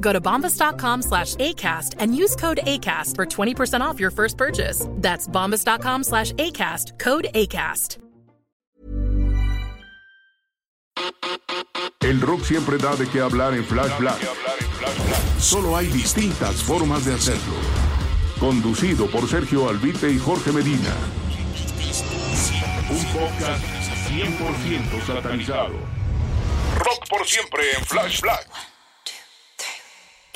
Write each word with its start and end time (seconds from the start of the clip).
Go 0.00 0.12
to 0.12 0.20
bombas.com 0.20 1.02
slash 1.02 1.36
ACAST 1.36 1.94
and 1.98 2.14
use 2.14 2.36
code 2.36 2.60
ACAST 2.64 3.16
for 3.16 3.26
20% 3.26 3.80
off 3.80 4.00
your 4.00 4.10
first 4.10 4.36
purchase. 4.36 4.86
That's 4.96 5.28
bombas.com 5.28 6.04
slash 6.04 6.32
ACAST, 6.32 6.98
code 6.98 7.28
ACAST. 7.34 7.98
El 12.02 12.20
rock 12.20 12.42
siempre 12.44 12.78
da 12.78 12.96
de 12.96 13.06
qué 13.06 13.20
hablar 13.20 13.54
en 13.54 13.64
Flash 13.64 13.96
Black. 13.98 14.18
Solo 15.38 15.76
hay 15.76 15.86
distintas 15.86 16.62
formas 16.62 17.04
de 17.04 17.14
hacerlo. 17.14 17.54
Conducido 18.40 19.06
por 19.06 19.28
Sergio 19.28 19.68
Albite 19.68 20.10
y 20.10 20.18
Jorge 20.18 20.50
Medina. 20.50 20.94
Un 22.90 23.04
podcast 23.12 23.64
100% 24.08 25.06
satanizado. 25.06 25.74
Rock 26.78 27.08
por 27.08 27.26
siempre 27.26 27.62
en 27.78 27.84
Flash 27.84 28.20
Black. 28.22 28.69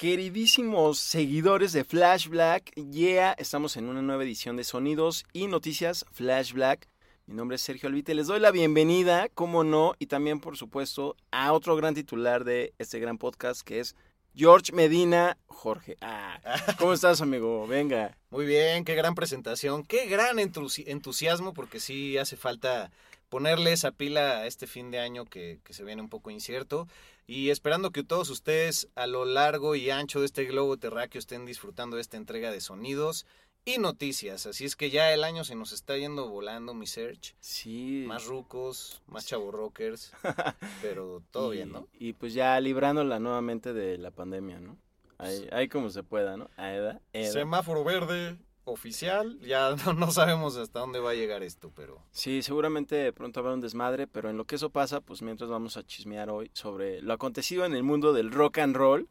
Queridísimos 0.09 0.99
seguidores 0.99 1.73
de 1.73 1.83
Flash 1.83 2.29
Black, 2.29 2.75
yeah, 2.75 3.33
estamos 3.39 3.79
en 3.79 3.89
una 3.89 4.03
nueva 4.03 4.23
edición 4.23 4.55
de 4.55 4.63
Sonidos 4.63 5.25
y 5.33 5.47
Noticias 5.47 6.05
Flash 6.13 6.53
Black. 6.53 6.89
Mi 7.25 7.33
nombre 7.35 7.55
es 7.55 7.63
Sergio 7.63 7.89
Albite, 7.89 8.13
les 8.15 8.27
doy 8.27 8.39
la 8.39 8.51
bienvenida, 8.51 9.31
como 9.33 9.65
no, 9.65 9.95
y 9.99 10.05
también 10.05 10.41
por 10.41 10.59
supuesto 10.59 11.17
a 11.31 11.55
otro 11.55 11.75
gran 11.75 11.95
titular 11.95 12.45
de 12.45 12.75
este 12.79 12.99
gran 12.99 13.17
podcast 13.17 13.63
que 13.63 13.81
es 13.81 13.97
George 14.35 14.73
Medina 14.75 15.39
Jorge. 15.47 15.97
Ah, 16.03 16.39
¿cómo 16.79 16.93
estás, 16.93 17.23
amigo? 17.23 17.67
Venga. 17.67 18.15
Muy 18.29 18.45
bien, 18.45 18.85
qué 18.85 18.95
gran 18.97 19.15
presentación, 19.15 19.85
qué 19.85 20.05
gran 20.05 20.37
entusi- 20.37 20.85
entusiasmo, 20.87 21.55
porque 21.55 21.81
sí 21.81 22.19
hace 22.19 22.37
falta 22.37 22.93
ponerle 23.31 23.73
esa 23.73 23.91
pila 23.91 24.41
a 24.41 24.47
este 24.47 24.67
fin 24.67 24.91
de 24.91 24.99
año 24.99 25.25
que, 25.25 25.61
que 25.65 25.73
se 25.73 25.83
viene 25.83 26.03
un 26.03 26.11
poco 26.11 26.31
incierto. 26.31 26.89
Y 27.27 27.51
esperando 27.51 27.91
que 27.91 28.05
todos 28.05 28.29
ustedes 28.31 28.89
a 28.95 29.07
lo 29.07 29.25
largo 29.25 29.75
y 29.75 29.91
ancho 29.91 30.21
de 30.21 30.27
este 30.27 30.45
globo 30.45 30.77
terráqueo 30.77 31.19
estén 31.19 31.47
disfrutando 31.47 31.97
de 31.97 32.03
esta 32.03 32.17
entrega 32.17 32.51
de 32.51 32.61
sonidos 32.61 33.27
y 33.65 33.79
noticias. 33.79 34.47
Así 34.47 34.65
es 34.65 34.77
que 34.77 34.91
ya 34.91 35.13
el 35.13 35.25
año 35.25 35.45
se 35.45 35.55
nos 35.55 35.73
está 35.73 35.97
yendo 35.97 36.29
volando, 36.29 36.75
mi 36.75 36.87
search. 36.87 37.35
Sí. 37.41 38.05
Más 38.07 38.27
rucos, 38.27 39.03
más 39.07 39.31
rockers, 39.31 40.13
pero 40.83 41.23
todo 41.31 41.55
y, 41.55 41.59
bien, 41.59 41.73
¿no? 41.73 41.89
Y 41.99 42.13
pues 42.13 42.35
ya 42.35 42.61
librándola 42.61 43.19
nuevamente 43.19 43.73
de 43.73 43.97
la 43.97 44.11
pandemia, 44.11 44.61
¿no? 44.61 44.77
Ahí, 45.17 45.49
ahí 45.53 45.69
como 45.69 45.91
se 45.91 46.03
pueda, 46.03 46.37
¿no? 46.37 46.51
Aeda, 46.57 47.01
eda. 47.13 47.33
Semáforo 47.33 47.85
verde 47.85 48.37
oficial, 48.65 49.39
ya 49.41 49.75
no, 49.87 49.93
no 49.95 50.11
sabemos 50.11 50.57
hasta 50.57 50.81
dónde 50.81 51.01
va 51.01 51.11
a 51.11 51.15
llegar 51.15 51.43
esto, 51.43 51.71
pero... 51.75 52.03
Sí, 52.11 52.43
seguramente 52.43 53.13
pronto 53.13 53.41
habrá 53.41 53.55
un 53.55 53.61
desmadre, 53.61 54.07
pero 54.07 54.31
en 54.31 54.37
lo 54.37 54.45
que 54.45 54.57
eso 54.57 54.71
pasa, 54.71 55.01
pues 55.01 55.23
mientras 55.23 55.51
vamos 55.51 55.77
a 55.77 55.85
chismear 55.85 56.31
hoy 56.31 56.51
sobre 56.55 57.03
lo 57.03 57.13
acontecido 57.13 57.65
en 57.65 57.75
el 57.75 57.83
mundo 57.83 58.13
del 58.13 58.31
rock 58.31 58.59
and 58.59 58.77
roll. 58.77 59.09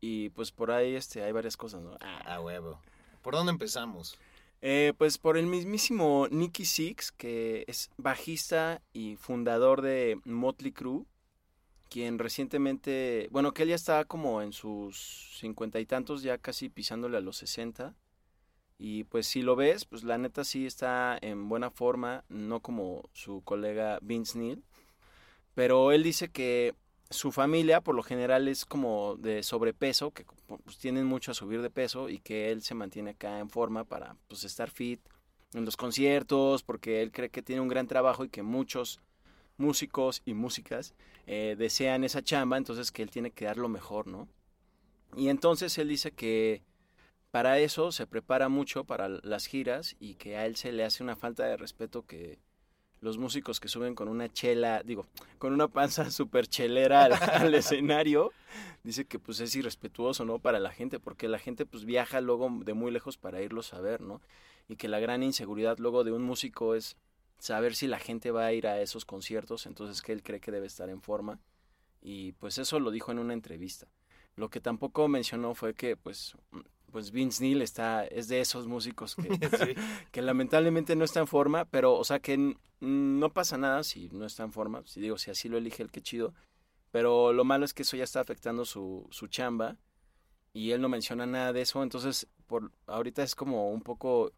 Y 0.00 0.28
pues 0.30 0.52
por 0.52 0.70
ahí 0.70 0.94
este, 0.94 1.22
hay 1.22 1.32
varias 1.32 1.56
cosas, 1.56 1.80
¿no? 1.82 1.96
Ah, 2.00 2.34
A 2.34 2.40
huevo. 2.40 2.78
¿Por 3.22 3.34
dónde 3.34 3.52
empezamos? 3.52 4.18
Eh, 4.60 4.92
pues 4.98 5.18
por 5.18 5.36
el 5.36 5.46
mismísimo 5.46 6.26
Nicky 6.30 6.64
Six, 6.64 7.12
que 7.12 7.64
es 7.66 7.90
bajista 7.96 8.82
y 8.92 9.16
fundador 9.16 9.82
de 9.82 10.20
Motley 10.24 10.72
Crue, 10.72 11.04
quien 11.90 12.18
recientemente, 12.18 13.28
bueno, 13.30 13.52
que 13.52 13.62
él 13.62 13.70
ya 13.70 13.74
está 13.74 14.04
como 14.04 14.42
en 14.42 14.52
sus 14.52 15.36
cincuenta 15.38 15.80
y 15.80 15.86
tantos, 15.86 16.22
ya 16.22 16.38
casi 16.38 16.68
pisándole 16.68 17.16
a 17.18 17.20
los 17.20 17.36
sesenta. 17.36 17.94
Y 18.78 19.04
pues 19.04 19.26
si 19.26 19.42
lo 19.42 19.56
ves, 19.56 19.84
pues 19.84 20.04
la 20.04 20.18
neta 20.18 20.44
sí 20.44 20.66
está 20.66 21.16
en 21.20 21.48
buena 21.48 21.70
forma, 21.70 22.24
no 22.28 22.60
como 22.60 23.08
su 23.12 23.42
colega 23.42 23.98
Vince 24.02 24.38
Neil. 24.38 24.64
Pero 25.54 25.92
él 25.92 26.02
dice 26.02 26.28
que 26.30 26.74
su 27.10 27.30
familia 27.30 27.80
por 27.80 27.94
lo 27.94 28.02
general 28.02 28.48
es 28.48 28.64
como 28.64 29.16
de 29.16 29.42
sobrepeso, 29.42 30.10
que 30.10 30.26
pues, 30.46 30.78
tienen 30.78 31.06
mucho 31.06 31.30
a 31.30 31.34
subir 31.34 31.62
de 31.62 31.70
peso 31.70 32.08
y 32.08 32.18
que 32.18 32.50
él 32.50 32.62
se 32.62 32.74
mantiene 32.74 33.12
acá 33.12 33.38
en 33.38 33.48
forma 33.48 33.84
para 33.84 34.16
pues 34.28 34.44
estar 34.44 34.70
fit 34.70 35.00
en 35.52 35.64
los 35.64 35.76
conciertos, 35.76 36.64
porque 36.64 37.02
él 37.02 37.12
cree 37.12 37.30
que 37.30 37.42
tiene 37.42 37.62
un 37.62 37.68
gran 37.68 37.86
trabajo 37.86 38.24
y 38.24 38.28
que 38.28 38.42
muchos 38.42 39.00
músicos 39.56 40.22
y 40.24 40.34
músicas 40.34 40.94
eh, 41.26 41.54
desean 41.56 42.02
esa 42.02 42.22
chamba, 42.22 42.56
entonces 42.56 42.90
que 42.90 43.02
él 43.02 43.10
tiene 43.10 43.30
que 43.30 43.44
dar 43.44 43.56
lo 43.56 43.68
mejor, 43.68 44.08
¿no? 44.08 44.28
Y 45.16 45.28
entonces 45.28 45.78
él 45.78 45.88
dice 45.88 46.10
que 46.10 46.62
para 47.34 47.58
eso 47.58 47.90
se 47.90 48.06
prepara 48.06 48.48
mucho 48.48 48.84
para 48.84 49.08
las 49.08 49.46
giras 49.46 49.96
y 49.98 50.14
que 50.14 50.36
a 50.36 50.46
él 50.46 50.54
se 50.54 50.70
le 50.70 50.84
hace 50.84 51.02
una 51.02 51.16
falta 51.16 51.44
de 51.44 51.56
respeto 51.56 52.06
que 52.06 52.38
los 53.00 53.18
músicos 53.18 53.58
que 53.58 53.66
suben 53.66 53.96
con 53.96 54.06
una 54.06 54.32
chela, 54.32 54.84
digo, 54.84 55.08
con 55.38 55.52
una 55.52 55.66
panza 55.66 56.08
súper 56.12 56.46
chelera 56.46 57.06
al, 57.06 57.14
al, 57.14 57.54
escenario, 57.56 58.30
dice 58.84 59.06
que 59.06 59.18
pues 59.18 59.40
es 59.40 59.56
irrespetuoso, 59.56 60.24
¿no? 60.24 60.38
Para 60.38 60.60
la 60.60 60.70
gente, 60.70 61.00
porque 61.00 61.26
la 61.26 61.40
gente 61.40 61.66
pues 61.66 61.84
viaja 61.84 62.20
luego 62.20 62.48
de 62.64 62.72
muy 62.72 62.92
lejos 62.92 63.18
para 63.18 63.42
irlos 63.42 63.74
a 63.74 63.80
ver, 63.80 64.00
¿no? 64.00 64.20
Y 64.68 64.76
que 64.76 64.86
la 64.86 65.00
gran 65.00 65.24
inseguridad 65.24 65.78
luego 65.78 66.04
de 66.04 66.12
un 66.12 66.22
músico 66.22 66.76
es 66.76 66.96
saber 67.40 67.74
si 67.74 67.88
la 67.88 67.98
gente 67.98 68.30
va 68.30 68.46
a 68.46 68.52
ir 68.52 68.68
a 68.68 68.80
esos 68.80 69.04
conciertos, 69.04 69.66
entonces 69.66 70.02
que 70.02 70.12
él 70.12 70.22
cree 70.22 70.38
que 70.38 70.52
debe 70.52 70.68
estar 70.68 70.88
en 70.88 71.02
forma. 71.02 71.40
Y 72.00 72.30
pues 72.34 72.58
eso 72.58 72.78
lo 72.78 72.92
dijo 72.92 73.10
en 73.10 73.18
una 73.18 73.32
entrevista. 73.32 73.88
Lo 74.36 74.50
que 74.50 74.60
tampoco 74.60 75.08
mencionó 75.08 75.56
fue 75.56 75.74
que 75.74 75.96
pues 75.96 76.36
pues 76.94 77.10
Vince 77.10 77.42
Neil 77.42 77.60
está, 77.60 78.06
es 78.06 78.28
de 78.28 78.38
esos 78.38 78.68
músicos 78.68 79.16
que, 79.16 79.22
sí. 79.58 79.74
que 80.12 80.22
lamentablemente 80.22 80.94
no 80.94 81.04
está 81.04 81.18
en 81.18 81.26
forma, 81.26 81.64
pero, 81.64 81.94
o 81.94 82.04
sea, 82.04 82.20
que 82.20 82.54
no 82.78 83.32
pasa 83.32 83.58
nada 83.58 83.82
si 83.82 84.10
no 84.12 84.24
está 84.24 84.44
en 84.44 84.52
forma, 84.52 84.80
si 84.86 85.00
digo, 85.00 85.18
si 85.18 85.32
así 85.32 85.48
lo 85.48 85.58
elige 85.58 85.82
el 85.82 85.90
que 85.90 86.02
chido, 86.02 86.34
pero 86.92 87.32
lo 87.32 87.42
malo 87.42 87.64
es 87.64 87.74
que 87.74 87.82
eso 87.82 87.96
ya 87.96 88.04
está 88.04 88.20
afectando 88.20 88.64
su, 88.64 89.08
su 89.10 89.26
chamba 89.26 89.76
y 90.52 90.70
él 90.70 90.80
no 90.80 90.88
menciona 90.88 91.26
nada 91.26 91.52
de 91.52 91.62
eso, 91.62 91.82
entonces, 91.82 92.28
por 92.46 92.70
ahorita 92.86 93.24
es 93.24 93.34
como 93.34 93.72
un 93.72 93.82
poco... 93.82 94.30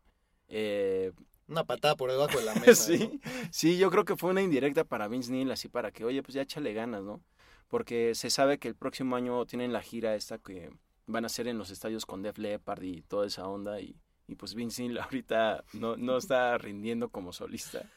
Eh, 0.49 1.13
una 1.49 1.65
patada 1.65 1.95
por 1.95 2.11
debajo 2.11 2.39
de 2.39 2.45
la 2.47 2.55
mesa. 2.67 2.75
sí, 2.75 3.21
¿no? 3.23 3.31
sí, 3.51 3.77
yo 3.77 3.91
creo 3.91 4.07
que 4.07 4.17
fue 4.17 4.31
una 4.31 4.41
indirecta 4.41 4.85
para 4.85 5.09
Vince 5.09 5.31
Neil, 5.31 5.51
así 5.51 5.69
para 5.69 5.93
que, 5.93 6.07
oye, 6.07 6.23
pues 6.23 6.33
ya 6.33 6.41
échale 6.41 6.73
ganas, 6.73 7.03
¿no? 7.03 7.21
Porque 7.69 8.15
se 8.15 8.31
sabe 8.31 8.57
que 8.57 8.69
el 8.69 8.77
próximo 8.77 9.15
año 9.15 9.45
tienen 9.45 9.75
la 9.75 9.83
gira 9.83 10.15
esta 10.15 10.39
que 10.39 10.71
van 11.07 11.25
a 11.25 11.29
ser 11.29 11.49
en 11.49 11.59
los 11.59 11.71
estadios 11.71 12.07
con 12.07 12.23
Def 12.23 12.39
Leppard 12.39 12.83
y 12.83 13.03
toda 13.03 13.27
esa 13.27 13.47
onda 13.47 13.81
y, 13.81 13.97
y 14.27 14.35
pues 14.35 14.55
Vince 14.55 14.83
Neil 14.83 14.99
ahorita 14.99 15.65
no, 15.73 15.97
no 15.97 16.17
está 16.17 16.57
rindiendo 16.59 17.09
como 17.09 17.33
solista. 17.33 17.89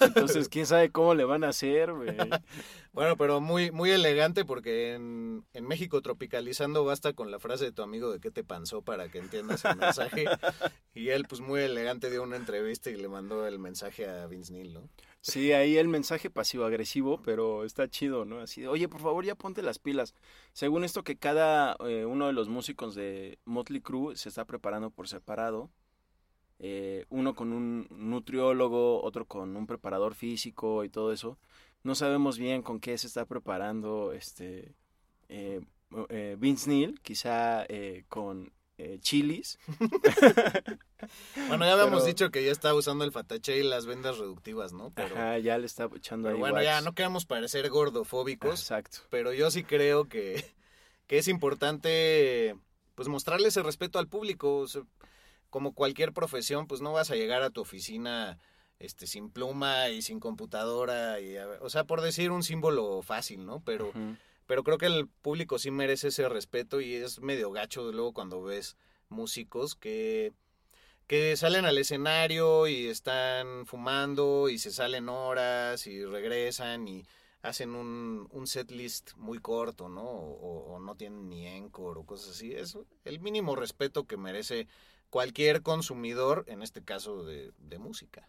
Entonces, 0.00 0.48
quién 0.48 0.66
sabe 0.66 0.90
cómo 0.90 1.14
le 1.14 1.24
van 1.24 1.44
a 1.44 1.48
hacer. 1.48 1.92
Bueno, 2.92 3.16
pero 3.16 3.40
muy, 3.40 3.70
muy 3.70 3.92
elegante 3.92 4.44
porque 4.44 4.94
en, 4.94 5.44
en, 5.52 5.64
México 5.64 6.02
tropicalizando 6.02 6.84
basta 6.84 7.12
con 7.12 7.30
la 7.30 7.38
frase 7.38 7.66
de 7.66 7.72
tu 7.72 7.82
amigo 7.82 8.10
de 8.10 8.18
qué 8.18 8.32
te 8.32 8.42
panzó 8.42 8.82
para 8.82 9.08
que 9.08 9.18
entiendas 9.18 9.64
el 9.64 9.76
mensaje. 9.76 10.24
y 10.94 11.10
él, 11.10 11.24
pues 11.28 11.40
muy 11.40 11.60
elegante, 11.60 12.10
dio 12.10 12.24
una 12.24 12.34
entrevista 12.34 12.90
y 12.90 12.96
le 12.96 13.08
mandó 13.08 13.46
el 13.46 13.60
mensaje 13.60 14.08
a 14.08 14.26
Vince 14.26 14.52
Neil, 14.52 14.74
¿no? 14.74 14.88
Sí, 15.22 15.52
ahí 15.52 15.76
el 15.76 15.88
mensaje 15.88 16.30
pasivo-agresivo, 16.30 17.20
pero 17.22 17.64
está 17.64 17.88
chido, 17.90 18.24
¿no? 18.24 18.40
Así 18.40 18.62
de, 18.62 18.68
oye, 18.68 18.88
por 18.88 19.00
favor, 19.02 19.24
ya 19.24 19.34
ponte 19.34 19.60
las 19.62 19.78
pilas. 19.78 20.14
Según 20.54 20.82
esto 20.82 21.04
que 21.04 21.18
cada 21.18 21.76
eh, 21.86 22.06
uno 22.06 22.26
de 22.26 22.32
los 22.32 22.48
músicos 22.48 22.94
de 22.94 23.38
Motley 23.44 23.82
Crue 23.82 24.16
se 24.16 24.30
está 24.30 24.46
preparando 24.46 24.90
por 24.90 25.08
separado. 25.08 25.70
Eh, 26.58 27.04
uno 27.10 27.34
con 27.34 27.52
un 27.52 27.86
nutriólogo, 27.90 29.02
otro 29.02 29.26
con 29.26 29.56
un 29.56 29.66
preparador 29.66 30.14
físico 30.14 30.84
y 30.84 30.88
todo 30.88 31.12
eso. 31.12 31.38
No 31.82 31.94
sabemos 31.94 32.38
bien 32.38 32.62
con 32.62 32.80
qué 32.80 32.96
se 32.96 33.06
está 33.06 33.26
preparando 33.26 34.12
este 34.12 34.74
eh, 35.28 35.60
Vince 36.38 36.70
Neil, 36.70 37.00
quizá 37.02 37.66
con 38.08 38.52
eh, 38.80 38.98
chilis. 39.00 39.58
Bueno, 41.48 41.64
ya 41.64 41.72
habíamos 41.72 42.00
Pero- 42.02 42.06
dicho 42.06 42.30
que 42.30 42.44
ya 42.44 42.52
está 42.52 42.74
usando 42.74 43.04
el 43.04 43.12
fatache 43.12 43.56
y 43.58 43.62
las 43.62 43.86
vendas 43.86 44.18
reductivas, 44.18 44.72
¿no? 44.72 44.92
Pero, 44.94 45.14
Ajá, 45.16 45.38
ya 45.38 45.56
le 45.58 45.66
está 45.66 45.88
echando 45.96 46.26
pero 46.28 46.36
ahí 46.36 46.40
bueno, 46.40 46.62
ya 46.62 46.80
no 46.82 46.94
queremos 46.94 47.24
parecer 47.24 47.68
gordofóbicos, 47.70 48.60
Exacto. 48.60 48.98
pero 49.08 49.32
yo 49.32 49.50
sí 49.50 49.64
creo 49.64 50.08
que, 50.08 50.44
que 51.06 51.18
es 51.18 51.28
importante 51.28 52.54
pues 52.94 53.08
mostrarle 53.08 53.48
ese 53.48 53.62
respeto 53.62 53.98
al 53.98 54.08
público. 54.08 54.58
O 54.58 54.68
sea, 54.68 54.82
como 55.48 55.72
cualquier 55.74 56.12
profesión, 56.12 56.66
pues 56.66 56.80
no 56.82 56.92
vas 56.92 57.10
a 57.10 57.16
llegar 57.16 57.42
a 57.42 57.50
tu 57.50 57.62
oficina 57.62 58.38
este 58.78 59.06
sin 59.06 59.30
pluma 59.30 59.88
y 59.88 60.02
sin 60.02 60.20
computadora 60.20 61.18
y 61.20 61.36
o 61.38 61.70
sea, 61.70 61.84
por 61.84 62.02
decir 62.02 62.30
un 62.30 62.42
símbolo 62.42 63.00
fácil, 63.02 63.46
¿no? 63.46 63.62
Pero. 63.64 63.90
Pero 64.50 64.64
creo 64.64 64.78
que 64.78 64.86
el 64.86 65.06
público 65.06 65.60
sí 65.60 65.70
merece 65.70 66.08
ese 66.08 66.28
respeto 66.28 66.80
y 66.80 66.94
es 66.96 67.20
medio 67.20 67.52
gacho 67.52 67.92
luego 67.92 68.12
cuando 68.12 68.42
ves 68.42 68.76
músicos 69.08 69.76
que 69.76 70.32
que 71.06 71.36
salen 71.36 71.66
al 71.66 71.78
escenario 71.78 72.66
y 72.66 72.88
están 72.88 73.64
fumando 73.64 74.48
y 74.48 74.58
se 74.58 74.72
salen 74.72 75.08
horas 75.08 75.86
y 75.86 76.04
regresan 76.04 76.88
y 76.88 77.04
hacen 77.42 77.76
un, 77.76 78.26
un 78.32 78.48
set 78.48 78.72
list 78.72 79.12
muy 79.14 79.38
corto, 79.38 79.88
¿no? 79.88 80.02
O, 80.02 80.80
no 80.80 80.96
tienen 80.96 81.28
ni 81.28 81.46
encore 81.46 82.00
o 82.00 82.04
cosas 82.04 82.30
así. 82.30 82.52
Es 82.52 82.76
el 83.04 83.20
mínimo 83.20 83.54
respeto 83.54 84.08
que 84.08 84.16
merece 84.16 84.66
cualquier 85.10 85.62
consumidor, 85.62 86.42
en 86.48 86.62
este 86.62 86.82
caso 86.82 87.22
de, 87.22 87.52
de 87.58 87.78
música. 87.78 88.28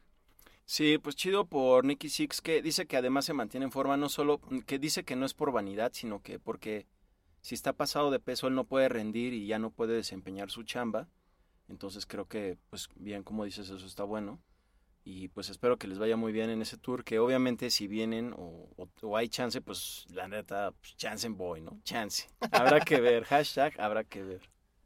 Sí, 0.66 0.98
pues 0.98 1.16
chido 1.16 1.46
por 1.48 1.84
Nicky 1.86 2.10
Six, 2.10 2.42
que 2.42 2.62
dice 2.62 2.86
que 2.88 2.98
además 2.98 3.25
se 3.25 3.34
mantiene 3.34 3.66
en 3.66 3.72
forma, 3.72 3.98
no 3.98 4.08
solo, 4.10 4.40
que 4.66 4.80
dice 4.80 5.04
que 5.04 5.16
no 5.16 5.25
es 5.25 5.34
por 5.34 5.52
vanidad, 5.52 5.92
sino 5.94 6.22
que 6.22 6.40
porque 6.40 6.88
si 7.42 7.56
está 7.56 7.74
pasado 7.74 8.12
de 8.12 8.19
peso, 8.19 8.48
él 8.48 8.56
no 8.56 8.66
puede 8.66 8.90
rendir 8.90 9.34
y 9.34 9.48
ya 9.48 9.60
no 9.60 9.72
puede 9.72 9.96
desempeñar 9.96 10.52
su 10.52 10.63
chamba. 10.63 11.10
Entonces 11.69 12.06
creo 12.06 12.28
que, 12.28 12.58
pues 12.69 12.90
bien, 12.96 13.24
como 13.24 13.46
dices, 13.46 13.69
eso 13.69 13.86
está 13.86 14.04
bueno. 14.04 14.42
Y 15.06 15.30
pues 15.30 15.50
espero 15.50 15.78
que 15.78 15.88
les 15.88 16.00
vaya 16.00 16.18
muy 16.18 16.34
bien 16.34 16.50
en 16.52 16.62
ese 16.62 16.78
tour, 16.78 17.04
que 17.06 17.19
obviamente 17.19 17.72
si 17.72 17.88
vienen 17.88 18.34
o, 18.38 18.69
o- 18.78 18.90
o 19.04 19.18
hay 19.18 19.30
chance, 19.30 19.62
pues 19.62 20.06
la 20.12 20.28
neta, 20.28 20.74
pues, 20.81 20.96
chance 20.98 21.28
en 21.28 21.38
boy, 21.38 21.62
¿no? 21.62 21.80
Chance. 21.84 22.30
Habrá 22.52 22.81
que 22.81 23.02
ver, 23.02 23.25
hashtag, 23.25 23.80
habrá 23.81 24.04
que 24.06 24.24
ver. 24.24 24.42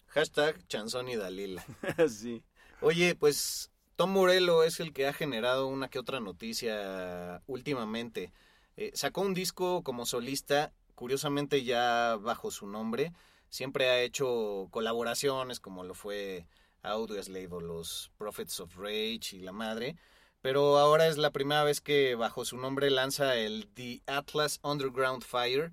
Hashtag 0.07 0.66
Chanzón 0.68 1.10
y 1.10 1.16
Dalila. 1.16 1.63
sí. 2.10 2.44
Oye, 2.80 3.16
pues 3.16 3.72
Tom 3.95 4.12
Morello 4.12 4.63
es 4.63 4.81
el 4.81 4.92
que 4.92 5.07
ha 5.07 5.13
generado 5.13 5.68
una 5.68 5.88
que 5.89 6.00
otra 6.00 6.19
noticia 6.19 7.42
últimamente. 7.47 8.33
Eh, 8.75 8.92
sacó 8.94 9.21
un 9.21 9.33
disco 9.33 9.83
como 9.83 10.06
solista, 10.06 10.74
curiosamente 10.95 11.63
ya 11.63 12.18
bajo 12.18 12.51
su 12.51 12.68
nombre. 12.68 13.13
Siempre 13.50 13.89
ha 13.89 14.01
hecho 14.01 14.68
colaboraciones 14.71 15.62
como 15.62 15.86
lo 15.86 15.94
fue 15.94 16.45
Audioslave 16.83 17.47
o 17.51 17.62
los 17.62 18.12
Prophets 18.18 18.59
of 18.59 18.75
Rage 18.75 19.38
y 19.38 19.39
la 19.39 19.53
madre. 19.53 19.95
Pero 20.41 20.77
ahora 20.77 21.07
es 21.07 21.18
la 21.18 21.31
primera 21.31 21.63
vez 21.63 21.80
que 21.80 22.15
bajo 22.15 22.44
su 22.44 22.57
nombre 22.57 22.91
lanza 22.91 23.38
el 23.38 23.69
The 23.75 24.01
Atlas 24.07 24.59
Underground 24.62 25.24
Fire, 25.24 25.71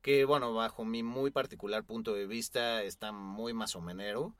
que 0.00 0.24
bueno, 0.24 0.54
bajo 0.54 0.86
mi 0.86 1.02
muy 1.02 1.30
particular 1.30 1.84
punto 1.84 2.14
de 2.14 2.26
vista 2.26 2.82
está 2.82 3.12
muy 3.12 3.52
masomenero 3.52 4.34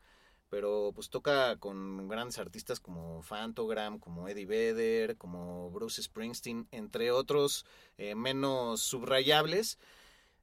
pero 0.50 0.92
pues 0.94 1.10
toca 1.10 1.56
con 1.56 2.08
grandes 2.08 2.38
artistas 2.38 2.80
como 2.80 3.22
Fantogram, 3.22 3.98
como 3.98 4.28
Eddie 4.28 4.46
Vedder, 4.46 5.16
como 5.16 5.70
Bruce 5.70 6.02
Springsteen, 6.02 6.68
entre 6.70 7.10
otros 7.10 7.66
eh, 7.98 8.14
menos 8.14 8.80
subrayables, 8.80 9.78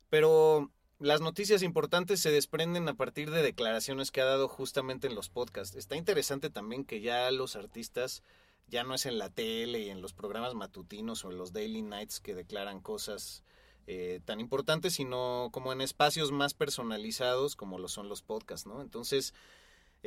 pero 0.10 0.72
las 1.00 1.22
noticias 1.22 1.62
importantes 1.62 2.22
se 2.22 2.32
desprenden 2.32 2.88
a 2.88 2.94
partir 2.94 3.32
de 3.32 3.42
declaraciones 3.42 4.12
que 4.12 4.22
ha 4.22 4.26
dado 4.26 4.48
justamente 4.48 5.08
en 5.08 5.16
los 5.16 5.30
podcasts. 5.30 5.76
Está 5.76 5.96
interesante 5.96 6.50
también 6.50 6.86
que 6.86 7.02
ya 7.02 7.30
los 7.32 7.56
artistas 7.56 8.24
ya 8.68 8.84
no 8.84 8.94
es 8.94 9.06
en 9.06 9.18
la 9.18 9.30
tele 9.30 9.80
y 9.80 9.90
en 9.90 10.02
los 10.02 10.14
programas 10.14 10.56
matutinos 10.56 11.26
o 11.26 11.32
en 11.32 11.38
los 11.38 11.54
daily 11.54 11.82
nights 11.82 12.20
que 12.20 12.34
declaran 12.34 12.80
cosas 12.80 13.44
eh, 13.88 14.22
tan 14.26 14.40
importantes, 14.40 14.94
sino 14.94 15.50
como 15.52 15.72
en 15.72 15.82
espacios 15.82 16.32
más 16.32 16.54
personalizados 16.54 17.56
como 17.56 17.78
lo 17.78 17.88
son 17.88 18.10
los 18.10 18.24
podcasts, 18.24 18.66
¿no? 18.66 18.82
Entonces, 18.82 19.34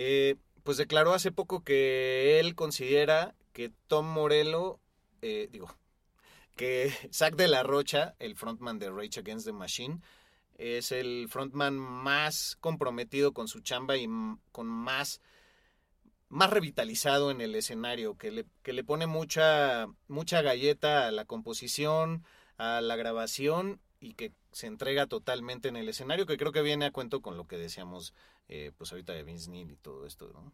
eh, 0.00 0.36
pues 0.62 0.76
declaró 0.76 1.12
hace 1.12 1.32
poco 1.32 1.64
que 1.64 2.38
él 2.38 2.54
considera 2.54 3.34
que 3.52 3.72
Tom 3.88 4.06
Morello, 4.06 4.78
eh, 5.22 5.48
digo, 5.50 5.74
que 6.54 6.92
Zack 7.12 7.34
de 7.34 7.48
la 7.48 7.64
Rocha, 7.64 8.14
el 8.20 8.36
frontman 8.36 8.78
de 8.78 8.90
Rage 8.90 9.18
Against 9.18 9.46
the 9.46 9.52
Machine, 9.52 10.00
es 10.54 10.92
el 10.92 11.26
frontman 11.28 11.76
más 11.76 12.56
comprometido 12.60 13.32
con 13.32 13.48
su 13.48 13.58
chamba 13.58 13.96
y 13.96 14.08
con 14.52 14.68
más 14.68 15.20
más 16.28 16.50
revitalizado 16.50 17.32
en 17.32 17.40
el 17.40 17.56
escenario, 17.56 18.16
que 18.16 18.30
le, 18.30 18.46
que 18.62 18.74
le 18.74 18.84
pone 18.84 19.06
mucha, 19.08 19.86
mucha 20.06 20.42
galleta 20.42 21.08
a 21.08 21.10
la 21.10 21.24
composición, 21.24 22.22
a 22.56 22.82
la 22.82 22.94
grabación 22.94 23.80
y 24.00 24.14
que 24.14 24.32
se 24.52 24.66
entrega 24.66 25.06
totalmente 25.06 25.68
en 25.68 25.76
el 25.76 25.88
escenario, 25.88 26.26
que 26.26 26.36
creo 26.36 26.52
que 26.52 26.62
viene 26.62 26.86
a 26.86 26.90
cuento 26.90 27.20
con 27.20 27.36
lo 27.36 27.46
que 27.46 27.56
decíamos 27.56 28.14
eh, 28.48 28.72
pues 28.76 28.92
ahorita 28.92 29.12
de 29.12 29.22
Vince 29.24 29.50
Neil 29.50 29.70
y 29.70 29.76
todo 29.76 30.06
esto, 30.06 30.30
¿no? 30.32 30.52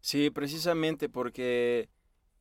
Sí, 0.00 0.30
precisamente 0.30 1.08
porque 1.08 1.88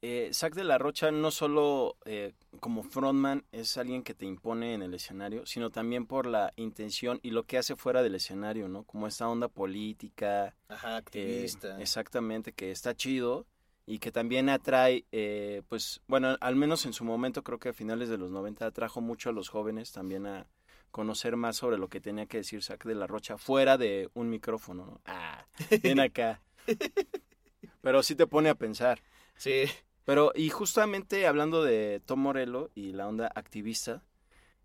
eh, 0.04 0.32
Zack 0.34 0.56
de 0.56 0.64
la 0.64 0.80
Rocha 0.80 1.12
no 1.12 1.30
solo 1.30 1.96
eh, 2.06 2.34
como 2.60 2.82
frontman 2.82 3.46
es 3.52 3.78
alguien 3.78 4.02
que 4.02 4.16
te 4.16 4.26
impone 4.26 4.74
en 4.74 4.82
el 4.82 4.96
escenario, 4.96 5.46
sino 5.46 5.70
también 5.70 6.08
por 6.08 6.26
la 6.26 6.54
intención 6.56 7.20
y 7.22 7.30
lo 7.30 7.44
que 7.44 7.60
hace 7.60 7.76
fuera 7.76 8.02
del 8.02 8.16
escenario, 8.16 8.68
¿no? 8.68 8.84
Como 8.84 9.06
esta 9.08 9.30
onda 9.30 9.48
política, 9.48 10.56
Ajá, 10.70 10.94
eh, 10.94 10.98
activista. 10.98 11.80
exactamente, 11.80 12.52
que 12.52 12.72
está 12.72 12.96
chido 12.96 13.46
y 13.92 14.00
que 14.00 14.10
también 14.10 14.48
atrae, 14.48 15.04
eh, 15.12 15.64
pues, 15.68 16.00
bueno, 16.08 16.38
al 16.40 16.56
menos 16.56 16.86
en 16.86 16.94
su 16.94 17.04
momento, 17.04 17.44
creo 17.44 17.60
que 17.60 17.68
a 17.68 17.74
finales 17.74 18.08
de 18.08 18.18
los 18.18 18.32
90 18.32 18.66
atrajo 18.66 19.02
mucho 19.02 19.30
a 19.30 19.34
los 19.34 19.50
jóvenes 19.50 19.92
también 19.92 20.26
a 20.28 20.48
conocer 20.92 21.36
más 21.36 21.58
sobre 21.58 21.78
lo 21.78 21.90
que 21.90 22.00
tenía 22.00 22.26
que 22.26 22.38
decir 22.38 22.64
Zack 22.64 22.86
de 22.86 22.96
la 22.96 23.06
Rocha 23.06 23.38
fuera 23.38 23.78
de 23.78 24.10
un 24.14 24.30
micrófono, 24.30 24.86
¿no? 24.86 25.02
Ah, 25.04 25.46
ven 25.84 26.00
acá. 26.00 26.42
Pero 27.82 28.02
sí 28.02 28.16
te 28.16 28.28
pone 28.28 28.48
a 28.48 28.56
pensar. 28.56 29.02
Sí, 29.36 29.66
Pero, 30.06 30.32
y 30.36 30.48
justamente 30.48 31.28
hablando 31.28 31.62
de 31.62 32.02
Tom 32.06 32.22
Morello 32.22 32.70
y 32.74 32.94
la 32.94 33.10
onda 33.10 33.30
activista, 33.36 34.06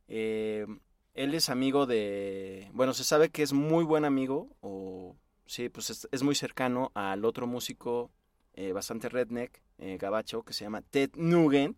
eh, 0.06 0.68
él 1.14 1.34
es 1.34 1.48
amigo 1.48 1.86
de, 1.86 2.70
bueno, 2.74 2.94
se 2.94 3.02
sabe 3.02 3.30
que 3.30 3.42
es 3.42 3.52
muy 3.52 3.82
buen 3.82 4.04
amigo, 4.04 4.56
o 4.60 5.16
sí, 5.46 5.68
pues 5.68 5.90
es, 5.90 6.06
es 6.12 6.22
muy 6.22 6.36
cercano 6.36 6.92
al 6.94 7.24
otro 7.24 7.48
músico 7.48 8.12
eh, 8.56 8.72
bastante 8.72 9.08
redneck, 9.08 9.60
eh, 9.78 9.98
gabacho, 10.00 10.42
que 10.42 10.52
se 10.52 10.64
llama 10.64 10.82
Ted 10.82 11.10
Nugent, 11.16 11.76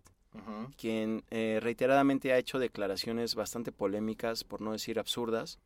quien 0.77 1.25
eh, 1.31 1.59
reiteradamente 1.61 2.33
ha 2.33 2.39
hecho 2.39 2.59
declaraciones 2.59 3.35
bastante 3.35 3.73
polémicas, 3.73 4.45
por 4.45 4.61
no 4.61 4.73
decir 4.73 4.99
absurdas, 4.99 5.59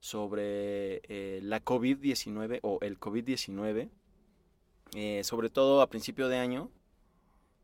sobre 0.00 1.00
eh, 1.08 1.40
la 1.42 1.64
COVID-19 1.64 2.60
o 2.62 2.78
el 2.82 2.98
COVID-19, 2.98 3.88
eh, 4.94 5.24
sobre 5.24 5.50
todo 5.50 5.80
a 5.80 5.88
principio 5.88 6.28
de 6.28 6.38
año. 6.38 6.70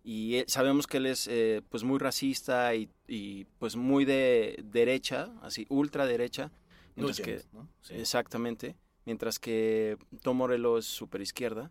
Y 0.05 0.43
sabemos 0.49 0.88
que 0.88 0.97
él 0.97 1.07
es 1.07 1.29
eh, 1.29 1.62
pues 1.69 1.85
muy 1.85 1.99
racista 2.00 2.75
y, 2.75 2.88
y, 3.07 3.45
pues 3.59 3.77
muy 3.77 4.05
de 4.05 4.61
derecha, 4.65 5.33
así 5.43 5.67
Nugent, 6.97 7.45
¿no? 7.53 7.69
Sí. 7.81 7.95
exactamente. 7.95 8.75
Mientras 9.05 9.39
que 9.39 9.97
Tom 10.23 10.37
Morello 10.37 10.79
es 10.79 10.87
super 10.87 11.21
izquierda. 11.21 11.71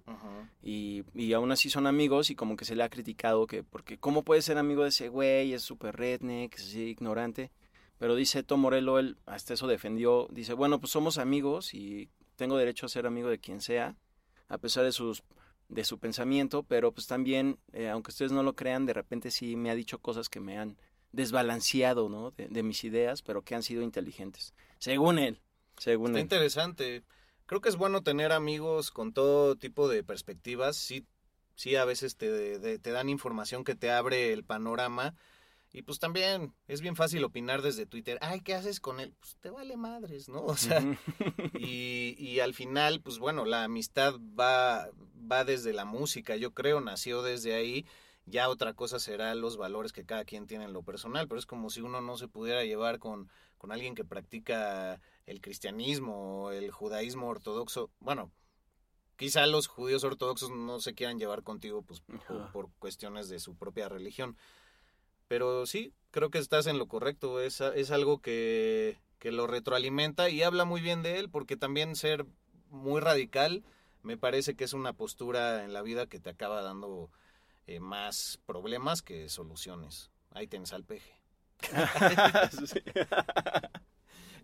Y, 0.62 1.04
y 1.14 1.34
aún 1.34 1.52
así 1.52 1.70
son 1.70 1.88
amigos 1.88 2.30
y 2.30 2.36
como 2.36 2.56
que 2.58 2.66
se 2.66 2.76
le 2.76 2.84
ha 2.84 2.90
criticado 2.90 3.48
que, 3.48 3.64
porque 3.64 3.98
¿cómo 3.98 4.24
puede 4.24 4.42
ser 4.42 4.58
amigo 4.58 4.84
de 4.84 4.90
ese 4.90 5.08
güey? 5.10 5.54
Es 5.54 5.62
súper 5.62 5.96
redneck, 5.96 6.56
es 6.56 6.62
así, 6.66 6.84
ignorante. 6.90 7.52
Pero 7.98 8.16
dice 8.16 8.44
Tom 8.44 8.62
Morello, 8.62 9.00
él 9.00 9.18
hasta 9.26 9.54
eso 9.54 9.68
defendió, 9.68 10.28
dice, 10.32 10.54
bueno, 10.54 10.80
pues 10.80 10.92
somos 10.92 11.18
amigos 11.18 11.74
y 11.74 12.10
tengo 12.36 12.58
derecho 12.58 12.86
a 12.86 12.90
ser 12.90 13.06
amigo 13.06 13.30
de 13.30 13.40
quien 13.40 13.62
sea, 13.62 13.96
a 14.48 14.58
pesar 14.58 14.84
de 14.84 14.92
sus 14.92 15.24
de 15.70 15.86
su 15.86 16.00
pensamiento, 16.00 16.64
pero 16.64 16.92
pues 16.92 17.08
también, 17.08 17.58
eh, 17.72 17.88
aunque 17.88 18.12
ustedes 18.12 18.34
no 18.34 18.44
lo 18.44 18.56
crean, 18.58 18.86
de 18.86 18.92
repente 18.92 19.32
sí 19.32 19.56
me 19.56 19.70
ha 19.70 19.76
dicho 19.76 20.00
cosas 20.00 20.28
que 20.28 20.42
me 20.42 20.58
han 20.58 20.76
desbalanceado, 21.14 22.10
¿no? 22.10 22.32
De, 22.32 22.48
de 22.50 22.64
mis 22.64 22.84
ideas, 22.84 23.22
pero 23.22 23.42
que 23.42 23.56
han 23.56 23.64
sido 23.64 23.82
inteligentes. 23.82 24.54
Según 24.80 25.18
él, 25.18 25.40
según 25.78 26.08
Está 26.08 26.20
él. 26.20 26.24
interesante. 26.24 27.04
Creo 27.51 27.60
que 27.60 27.67
es 27.67 27.75
bueno 27.75 28.01
tener 28.01 28.31
amigos 28.31 28.91
con 28.91 29.12
todo 29.12 29.58
tipo 29.58 29.89
de 29.89 30.05
perspectivas. 30.05 30.77
Sí, 30.77 31.05
sí 31.55 31.75
a 31.75 31.84
veces 31.84 32.15
te, 32.15 32.31
de- 32.31 32.79
te 32.79 32.91
dan 32.91 33.10
información 33.10 33.65
que 33.65 33.75
te 33.75 33.91
abre 33.91 34.31
el 34.31 34.46
panorama. 34.46 35.15
Y 35.74 35.81
pues 35.81 36.00
también 36.00 36.53
es 36.70 36.79
bien 36.79 36.96
fácil 36.96 37.25
opinar 37.25 37.62
desde 37.62 37.86
Twitter. 37.86 38.17
Ay, 38.22 38.39
¿qué 38.39 38.55
haces 38.55 38.79
con 38.79 39.01
él? 39.01 39.13
Pues 39.20 39.36
te 39.41 39.50
vale 39.50 39.75
madres, 39.75 40.29
¿no? 40.29 40.46
O 40.46 40.55
sea, 40.55 40.81
y, 41.60 42.15
y 42.17 42.39
al 42.39 42.53
final, 42.53 43.01
pues 43.01 43.20
bueno, 43.20 43.43
la 43.43 43.65
amistad 43.65 44.13
va, 44.17 44.88
va 45.29 45.43
desde 45.43 45.74
la 45.74 45.84
música, 45.84 46.38
yo 46.38 46.53
creo, 46.53 46.79
nació 46.79 47.22
desde 47.22 47.53
ahí. 47.53 47.86
Ya 48.25 48.48
otra 48.48 48.74
cosa 48.75 48.98
será 48.98 49.36
los 49.36 49.58
valores 49.58 49.91
que 49.91 50.05
cada 50.05 50.24
quien 50.24 50.48
tiene 50.48 50.63
en 50.63 50.72
lo 50.74 50.84
personal, 50.84 51.27
pero 51.27 51.38
es 51.38 51.46
como 51.46 51.70
si 51.70 51.81
uno 51.81 52.00
no 52.00 52.15
se 52.15 52.29
pudiera 52.29 52.63
llevar 52.63 52.98
con, 52.98 53.29
con 53.62 53.72
alguien 53.72 53.94
que 53.94 54.03
practica 54.03 55.00
el 55.27 55.39
cristianismo 55.39 56.46
o 56.46 56.51
el 56.51 56.72
judaísmo 56.72 57.27
ortodoxo. 57.27 57.91
Bueno, 58.00 58.32
quizá 59.18 59.46
los 59.46 59.68
judíos 59.68 60.03
ortodoxos 60.03 60.50
no 60.50 60.80
se 60.80 60.96
quieran 60.96 61.20
llevar 61.20 61.44
contigo 61.44 61.84
pues, 61.84 62.01
por, 62.51 62.72
cuestiones 62.80 63.30
de 63.30 63.38
su 63.38 63.56
propia 63.56 63.88
religión. 63.88 64.36
Pero 65.27 65.68
sí, 65.68 65.94
creo 66.10 66.32
que 66.32 66.39
estás 66.39 66.65
en 66.65 66.80
lo 66.80 66.88
correcto. 66.88 67.39
Es, 67.39 67.62
es 67.62 67.91
algo 67.91 68.20
que, 68.20 69.00
que 69.20 69.32
lo 69.32 69.46
retroalimenta 69.46 70.32
y 70.32 70.41
habla 70.41 70.65
muy 70.65 70.82
bien 70.82 71.03
de 71.03 71.20
él, 71.20 71.30
porque 71.30 71.56
también 71.56 71.96
ser 71.96 72.25
muy 72.72 73.00
radical 73.00 73.63
me 74.01 74.18
parece 74.18 74.56
que 74.56 74.63
es 74.63 74.74
una 74.74 74.94
postura 74.94 75.65
en 75.65 75.72
la 75.72 75.84
vida 75.84 76.08
que 76.08 76.20
te 76.20 76.32
acaba 76.32 76.63
dando 76.63 77.12
eh, 77.68 77.80
más 77.80 78.39
problemas 78.48 79.03
que 79.03 79.30
soluciones. 79.30 80.10
Ahí 80.32 80.48
tienes 80.48 80.74
al 80.74 80.84
peje. 80.84 81.21
Sí. 82.65 82.82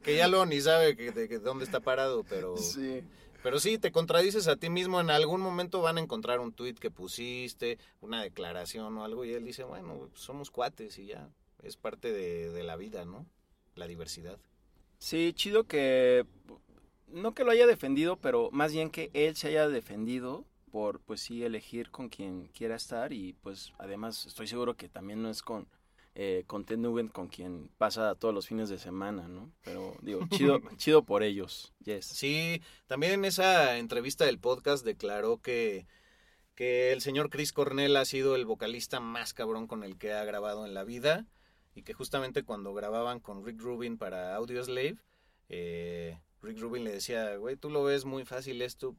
Que 0.04 0.16
ya 0.16 0.30
luego 0.30 0.46
ni 0.46 0.62
sabe 0.62 0.96
que, 0.96 1.12
de, 1.12 1.28
que 1.28 1.40
dónde 1.40 1.66
está 1.66 1.82
parado, 1.82 2.24
pero... 2.24 2.56
Sí. 2.56 3.04
Pero 3.44 3.60
sí, 3.60 3.78
te 3.78 3.92
contradices 3.92 4.48
a 4.48 4.56
ti 4.56 4.70
mismo. 4.70 5.02
En 5.02 5.10
algún 5.10 5.42
momento 5.42 5.82
van 5.82 5.98
a 5.98 6.02
encontrar 6.02 6.40
un 6.40 6.54
tuit 6.54 6.80
que 6.80 6.92
pusiste, 6.92 7.78
una 8.00 8.22
declaración 8.22 8.98
o 8.98 9.04
algo, 9.04 9.26
y 9.26 9.34
él 9.34 9.44
dice, 9.44 9.64
bueno, 9.64 10.10
somos 10.14 10.50
cuates 10.50 10.98
y 10.98 11.08
ya. 11.08 11.30
Es 11.62 11.76
parte 11.76 12.14
de, 12.14 12.52
de 12.52 12.64
la 12.64 12.78
vida, 12.78 13.04
¿no? 13.04 13.26
La 13.76 13.88
diversidad. 13.88 14.38
Sí, 14.98 15.34
chido 15.34 15.66
que 15.66 16.26
no 17.08 17.34
que 17.34 17.44
lo 17.44 17.52
haya 17.52 17.68
defendido, 17.68 18.18
pero 18.18 18.50
más 18.52 18.74
bien 18.74 18.90
que 18.90 19.10
él 19.14 19.36
se 19.36 19.50
haya 19.50 19.68
defendido 19.68 20.46
por 20.72 21.00
pues 21.00 21.22
sí 21.22 21.44
elegir 21.44 21.90
con 21.92 22.10
quien 22.10 22.48
quiera 22.48 22.76
estar 22.76 23.14
y 23.14 23.34
pues 23.34 23.74
además 23.78 24.26
estoy 24.26 24.48
seguro 24.48 24.76
que 24.76 24.90
también 24.90 25.22
no 25.22 25.30
es 25.30 25.42
con 25.42 25.68
eh, 26.20 26.46
con 26.48 26.66
Ted 26.66 26.80
Nugent 26.80 27.12
con 27.12 27.28
quien 27.28 27.70
pasa 27.78 28.16
todos 28.16 28.34
los 28.34 28.48
fines 28.48 28.70
de 28.70 28.80
semana, 28.80 29.28
¿no? 29.28 29.52
Pero 29.62 29.96
digo, 30.02 30.22
chido 30.32 30.60
chido 30.78 31.04
por 31.04 31.22
ellos. 31.22 31.76
Yes. 31.84 32.08
Sí, 32.08 32.60
también 32.88 33.14
en 33.14 33.24
esa 33.24 33.78
entrevista 33.78 34.26
del 34.26 34.40
podcast 34.40 34.84
declaró 34.84 35.38
que, 35.38 35.86
que 36.56 36.92
el 36.92 37.02
señor 37.02 37.30
Chris 37.30 37.54
Cornell 37.54 37.96
ha 37.98 38.04
sido 38.04 38.36
el 38.36 38.48
vocalista 38.48 39.00
más 39.00 39.36
cabrón 39.36 39.68
con 39.68 39.84
el 39.84 40.00
que 40.00 40.12
ha 40.12 40.26
grabado 40.26 40.66
en 40.66 40.74
la 40.74 40.84
vida 40.84 41.28
y 41.76 41.84
que 41.84 41.94
justamente 41.94 42.42
cuando 42.42 42.74
grababan 42.74 43.20
con 43.20 43.46
Rick 43.46 43.62
Rubin 43.62 44.00
para 44.00 44.34
Audioslave, 44.34 44.98
eh, 45.50 46.20
Rick 46.42 46.58
Rubin 46.58 46.84
le 46.84 46.94
decía, 46.94 47.36
güey, 47.36 47.58
tú 47.58 47.70
lo 47.70 47.84
ves 47.84 48.06
muy 48.06 48.26
fácil 48.26 48.64
esto, 48.64 48.96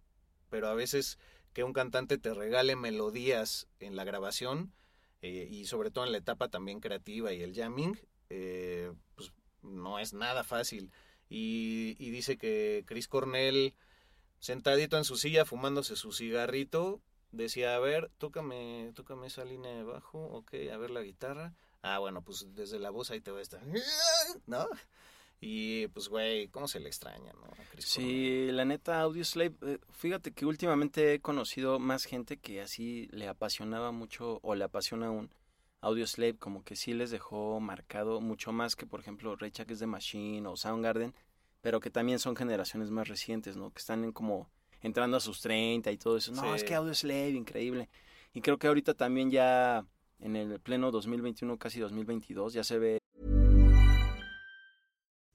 pero 0.50 0.68
a 0.68 0.75
veces 0.75 1.18
que 1.52 1.64
un 1.64 1.72
cantante 1.72 2.16
te 2.16 2.32
regale 2.32 2.76
melodías 2.76 3.66
en 3.80 3.96
la 3.96 4.04
grabación 4.04 4.72
eh, 5.22 5.48
y 5.50 5.66
sobre 5.66 5.90
todo 5.90 6.04
en 6.04 6.12
la 6.12 6.18
etapa 6.18 6.48
también 6.48 6.80
creativa 6.80 7.32
y 7.32 7.42
el 7.42 7.54
jamming, 7.54 7.98
eh, 8.30 8.92
pues 9.14 9.32
no 9.62 9.98
es 9.98 10.12
nada 10.12 10.44
fácil. 10.44 10.90
Y, 11.28 11.96
y 11.98 12.10
dice 12.10 12.38
que 12.38 12.84
Chris 12.87 13.08
Cornell, 13.08 13.75
sentadito 14.38 14.96
en 14.96 15.04
su 15.04 15.16
silla, 15.16 15.44
fumándose 15.44 15.96
su 15.96 16.12
cigarrito, 16.12 17.00
decía, 17.32 17.75
a 17.75 17.78
ver, 17.78 18.10
tócame, 18.18 18.92
tócame 18.94 19.26
esa 19.26 19.44
línea 19.44 19.72
de 19.72 19.82
bajo, 19.82 20.18
ok, 20.18 20.54
a 20.72 20.76
ver 20.76 20.90
la 20.90 21.02
guitarra. 21.02 21.54
Ah, 21.82 21.98
bueno, 21.98 22.22
pues 22.22 22.46
desde 22.54 22.78
la 22.78 22.90
voz 22.90 23.10
ahí 23.10 23.20
te 23.20 23.30
va 23.30 23.38
a 23.38 23.42
estar, 23.42 23.62
¿no? 24.46 24.66
Y 25.40 25.87
pues, 25.88 26.09
güey, 26.09 26.49
¿cómo 26.49 26.66
se 26.66 26.80
le 26.80 26.88
extraña, 26.88 27.33
no? 27.35 27.49
Sí, 27.78 28.49
la 28.50 28.64
neta 28.64 29.00
Audioslave, 29.00 29.54
eh, 29.62 29.78
fíjate 29.92 30.33
que 30.33 30.45
últimamente 30.47 31.14
he 31.14 31.21
conocido 31.21 31.78
más 31.78 32.04
gente 32.04 32.38
que 32.38 32.61
así 32.61 33.09
le 33.12 33.28
apasionaba 33.28 33.92
mucho 33.92 34.40
o 34.42 34.54
le 34.57 34.64
apasiona 34.64 35.07
aún 35.07 35.30
Audioslave, 35.80 36.37
como 36.37 36.64
que 36.64 36.75
sí 36.75 36.92
les 36.92 37.12
dejó 37.12 37.61
marcado 37.61 38.21
mucho 38.21 38.50
más 38.50 38.75
que 38.75 38.85
por 38.85 38.99
ejemplo 38.99 39.37
Rage 39.37 39.62
Against 39.62 39.80
the 39.80 39.87
Machine 39.87 40.49
o 40.49 40.57
Soundgarden, 40.57 41.14
pero 41.61 41.78
que 41.78 41.90
también 41.90 42.18
son 42.18 42.35
generaciones 42.35 42.90
más 42.90 43.07
recientes, 43.07 43.57
¿no? 43.57 43.71
Que 43.71 43.78
están 43.78 44.02
en 44.02 44.11
como 44.11 44.50
entrando 44.80 45.16
a 45.18 45.21
sus 45.21 45.40
30 45.40 45.92
y 45.92 45.99
todo 45.99 46.16
eso. 46.16 46.33
No, 46.33 46.42
Sí. 46.42 46.49
es 46.57 46.64
que 46.64 46.75
Audioslave, 46.75 47.30
increíble. 47.30 47.88
Y 48.35 48.40
creo 48.40 48.59
que 48.59 48.66
ahorita 48.66 48.95
también 48.95 49.30
ya 49.30 49.87
en 50.18 50.35
el 50.35 50.59
pleno 50.59 50.90
2021, 50.90 51.57
casi 51.59 51.78
2022, 51.78 52.54
ya 52.54 52.64
se 52.64 52.78
ve 52.78 52.99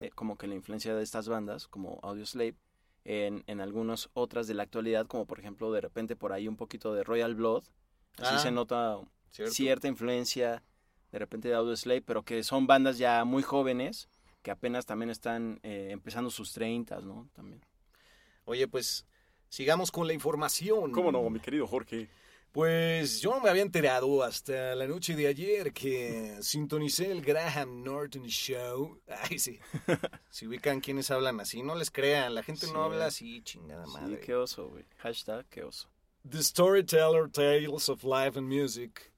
Eh, 0.00 0.10
como 0.14 0.36
que 0.36 0.46
la 0.46 0.54
influencia 0.54 0.94
de 0.94 1.02
estas 1.02 1.28
bandas, 1.28 1.68
como 1.68 1.98
Audioslave, 2.02 2.54
en, 3.04 3.44
en 3.46 3.60
algunas 3.60 4.08
otras 4.14 4.46
de 4.48 4.54
la 4.54 4.64
actualidad, 4.64 5.06
como 5.06 5.26
por 5.26 5.38
ejemplo 5.38 5.70
de 5.72 5.80
repente 5.80 6.16
por 6.16 6.32
ahí 6.32 6.48
un 6.48 6.56
poquito 6.56 6.92
de 6.92 7.04
Royal 7.04 7.34
Blood, 7.34 7.62
así 8.18 8.34
Ah, 8.34 8.38
se 8.38 8.50
nota 8.50 8.98
¿cierto? 9.30 9.52
cierta 9.54 9.86
influencia 9.88 10.62
de 11.12 11.18
repente 11.18 11.48
de 11.48 11.54
Audioslave, 11.54 12.02
pero 12.02 12.24
que 12.24 12.42
son 12.42 12.66
bandas 12.66 12.98
ya 12.98 13.24
muy 13.24 13.42
jóvenes, 13.42 14.08
que 14.42 14.50
apenas 14.50 14.86
también 14.86 15.10
están 15.10 15.60
eh, 15.62 15.88
empezando 15.90 16.30
sus 16.30 16.52
30, 16.52 17.00
¿no? 17.00 17.28
También. 17.32 17.60
Oye, 18.44 18.66
pues 18.68 19.06
sigamos 19.48 19.90
con 19.90 20.06
la 20.06 20.12
información. 20.12 20.90
mi 21.30 21.40
querido 21.40 21.66
Jorge? 21.66 22.08
Pues 22.52 23.20
yo 23.20 23.30
no 23.34 23.40
me 23.40 23.50
había 23.50 23.60
enterado 23.62 24.22
hasta 24.22 24.74
la 24.74 24.86
noche 24.86 25.14
de 25.14 25.26
ayer 25.26 25.74
que 25.74 26.38
sintonicé 26.40 27.10
el 27.12 27.20
Graham 27.20 27.82
Norton 27.84 28.24
Show. 28.26 28.98
Ay, 29.08 29.38
sí. 29.38 29.58
Si 30.30 30.46
ubican 30.46 30.80
quienes 30.80 31.10
hablan 31.10 31.38
así, 31.40 31.62
no 31.62 31.74
les 31.74 31.90
crean. 31.90 32.34
La 32.34 32.42
gente 32.42 32.66
Sí. 32.66 32.72
no 32.72 32.82
habla 32.82 33.06
así, 33.06 33.42
chingada 33.42 33.84
Sí, 33.86 33.92
madre. 33.92 34.20
qué 34.20 34.34
oso, 34.34 34.68
güey. 34.68 34.84
Hashtag, 34.98 35.44
qué 35.50 35.64
oso. 35.64 35.88
The 36.28 36.42
Storyteller 36.42 37.30
Tales 37.30 37.88
of 37.90 38.02
Life 38.04 38.38
and 38.38 38.48
Music. 38.52 39.12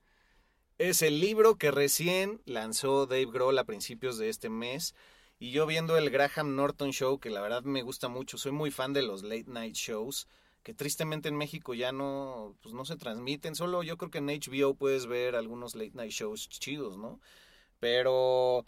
Es 0.78 1.02
el 1.02 1.20
libro 1.20 1.56
que 1.56 1.70
recién 1.70 2.40
lanzó 2.44 3.06
Dave 3.06 3.26
Grohl 3.26 3.58
a 3.58 3.64
principios 3.64 4.18
de 4.18 4.28
este 4.28 4.48
mes. 4.48 4.94
Y 5.40 5.52
yo 5.52 5.66
viendo 5.66 5.96
el 5.96 6.10
Graham 6.10 6.56
Norton 6.56 6.90
Show, 6.90 7.18
que 7.20 7.30
la 7.30 7.40
verdad 7.40 7.62
me 7.62 7.82
gusta 7.82 8.08
mucho, 8.08 8.36
soy 8.38 8.50
muy 8.52 8.70
fan 8.72 8.92
de 8.92 9.02
los 9.02 9.22
late 9.22 9.44
night 9.46 9.74
shows, 9.76 10.26
que 10.68 10.74
tristemente 10.74 11.30
en 11.30 11.36
México 11.38 11.72
ya 11.72 11.92
no, 11.92 12.54
pues 12.60 12.74
no 12.74 12.84
se 12.84 12.98
transmiten. 12.98 13.54
Solo 13.54 13.82
yo 13.82 13.96
creo 13.96 14.10
que 14.10 14.18
en 14.18 14.26
HBO 14.26 14.74
puedes 14.74 15.06
ver 15.06 15.34
algunos 15.34 15.74
late 15.74 15.92
night 15.94 16.10
shows 16.10 16.46
chidos, 16.50 16.98
¿no? 16.98 17.22
Pero, 17.80 18.66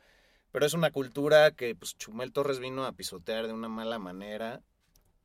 pero 0.51 0.65
es 0.65 0.73
una 0.73 0.93
cultura 0.93 1.51
que 1.51 1.75
pues 1.75 1.99
Chumel 1.99 2.33
Torres 2.33 2.59
vino 2.59 2.87
a 2.87 2.93
pisotear 2.93 3.47
de 3.47 3.53
una 3.53 3.69
mala 3.69 3.99
manera 3.99 4.63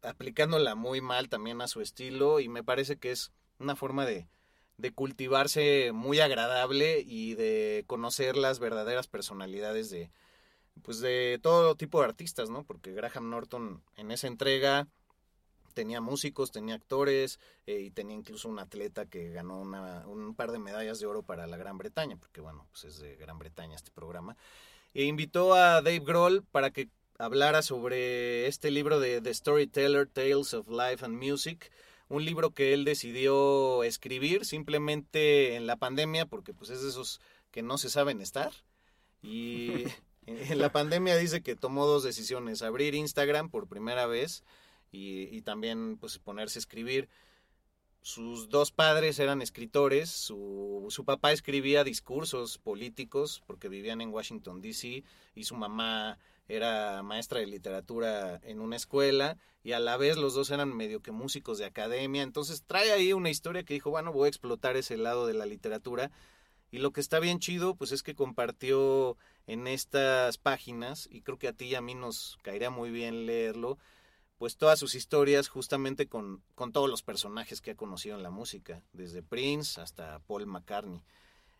aplicándola 0.01 0.75
muy 0.75 1.00
mal 1.00 1.29
también 1.29 1.62
a 1.62 1.70
su 1.70 1.79
estilo 1.79 2.41
y 2.41 2.50
me 2.50 2.62
parece 2.62 2.98
que 2.98 3.12
es 3.12 3.32
una 3.58 3.77
forma 3.77 4.05
de, 4.05 4.27
de 4.75 4.91
cultivarse 4.91 5.94
muy 5.94 6.20
agradable 6.20 7.00
y 7.08 7.36
de 7.36 7.86
conocer 7.88 8.36
las 8.36 8.60
verdaderas 8.60 9.08
personalidades 9.08 9.89
de 9.91 10.12
pues 10.82 11.00
de 11.00 11.39
todo 11.41 11.75
tipo 11.75 12.01
de 12.01 12.08
artistas, 12.08 12.50
¿no? 12.50 12.65
Porque 12.65 12.91
Graham 12.91 13.29
Norton 13.29 13.82
en 13.96 14.12
esa 14.12 14.27
entrega 14.27 14.89
tenía 15.75 16.01
músicos, 16.01 16.51
tenía 16.51 16.74
actores 16.74 17.39
eh, 17.67 17.82
y 17.82 17.91
tenía 17.91 18.15
incluso 18.15 18.50
un 18.50 18.58
atleta 18.58 19.05
que 19.05 19.29
ganó 19.29 19.60
una, 19.60 20.08
un 20.08 20.34
par 20.34 20.51
de 20.51 20.58
medallas 20.58 21.00
de 21.00 21.05
oro 21.05 21.22
para 21.22 21.46
la 21.46 21.58
Gran 21.58 21.77
Bretaña, 21.77 22.15
porque 22.17 22.41
bueno, 22.41 22.65
pues 22.72 22.86
es 22.86 23.00
de 23.00 23.15
Gran 23.17 23.38
Bretaña 23.38 23.75
este 23.75 23.91
programa. 23.91 24.36
E 24.96 25.03
invitó 25.03 25.53
a 25.53 25.82
Dave 25.82 26.00
Grohl 26.00 26.44
para 26.44 26.72
que 26.72 26.89
hablara 27.20 27.62
sobre 27.62 28.48
este 28.48 28.72
libro 28.72 29.00
de 29.00 29.22
The 29.22 29.34
Storyteller 29.34 30.08
Tales 30.08 30.53
of 30.53 30.70
Life 30.70 31.05
and 31.05 31.22
Music, 31.22 31.72
un 32.08 32.24
libro 32.24 32.51
que 32.51 32.74
él 32.74 32.86
decidió 32.86 33.84
escribir 33.84 34.46
simplemente 34.46 35.55
en 35.55 35.67
la 35.67 35.75
pandemia, 35.75 36.25
porque 36.25 36.53
pues 36.53 36.70
es 36.70 36.82
de 36.82 36.89
esos 36.89 37.20
que 37.51 37.62
no 37.62 37.77
se 37.77 37.89
saben 37.89 38.22
estar. 38.22 38.51
Y 39.22 39.86
en 40.25 40.60
la 40.60 40.72
pandemia 40.72 41.17
dice 41.17 41.41
que 41.41 41.55
tomó 41.55 41.86
dos 41.86 42.03
decisiones, 42.03 42.62
abrir 42.62 42.96
Instagram 42.96 43.50
por 43.50 43.67
primera 43.67 44.05
vez 44.08 44.44
y, 44.92 45.42
también 45.42 45.98
pues 45.98 46.18
ponerse 46.20 46.60
a 46.60 46.62
escribir. 46.62 47.10
Sus 48.01 48.50
dos 48.50 48.72
padres 48.72 49.18
eran 49.20 49.42
escritores, 49.42 50.10
su, 50.10 50.86
su 50.89 51.06
papá 51.06 51.32
escribía 51.32 51.84
discursos 51.84 52.60
políticos 52.60 53.42
porque 53.48 53.68
vivían 53.68 54.00
en 54.00 54.13
Washington, 54.13 54.62
D.C. 54.62 55.04
y 55.34 55.44
su 55.44 55.56
mamá 55.56 56.20
era 56.48 57.01
maestra 57.01 57.39
de 57.39 57.48
literatura 57.48 58.39
en 58.44 58.60
una 58.60 58.75
escuela 58.75 59.38
y 59.63 59.72
a 59.72 59.80
la 59.80 59.98
vez 59.98 60.18
los 60.18 60.36
dos 60.36 60.51
eran 60.51 60.75
medio 60.75 61.01
que 61.01 61.12
músicos 61.12 61.58
de 61.58 61.65
academia. 61.65 62.22
Entonces 62.22 62.63
trae 62.68 62.92
ahí 62.92 63.13
una 63.13 63.32
historia 63.32 63.63
que 63.63 63.74
dijo, 63.74 63.89
bueno, 63.89 64.13
voy 64.13 64.27
a 64.27 64.30
explotar 64.30 64.77
ese 64.77 64.98
lado 64.98 65.25
de 65.25 65.34
la 65.34 65.48
literatura. 65.48 66.12
Y 66.70 66.80
lo 66.80 66.92
que 66.92 67.01
está 67.01 67.20
bien 67.20 67.39
chido, 67.39 67.75
pues 67.75 67.92
es 67.92 68.04
que 68.04 68.15
compartió 68.15 69.18
en 69.48 69.65
estas 69.68 70.38
páginas, 70.38 71.08
y 71.12 71.22
creo 71.22 71.38
que 71.38 71.48
a 71.48 71.54
ti 71.54 71.65
y 71.65 71.75
a 71.75 71.82
mí 71.82 71.96
nos 71.96 72.38
caería 72.42 72.70
muy 72.70 72.92
bien 72.92 73.25
leerlo, 73.25 73.77
pues 74.38 74.58
todas 74.58 74.80
sus 74.80 74.96
historias 74.96 75.48
justamente 75.48 76.08
con, 76.08 76.44
con 76.56 76.72
todos 76.72 76.89
los 76.89 77.04
personajes 77.04 77.62
que 77.62 77.72
ha 77.72 77.75
conocido 77.75 78.18
en 78.18 78.24
la 78.24 78.30
música, 78.30 78.84
desde 78.92 79.24
Prince 79.24 79.80
hasta 79.80 80.20
Paul 80.20 80.46
McCartney. 80.46 81.01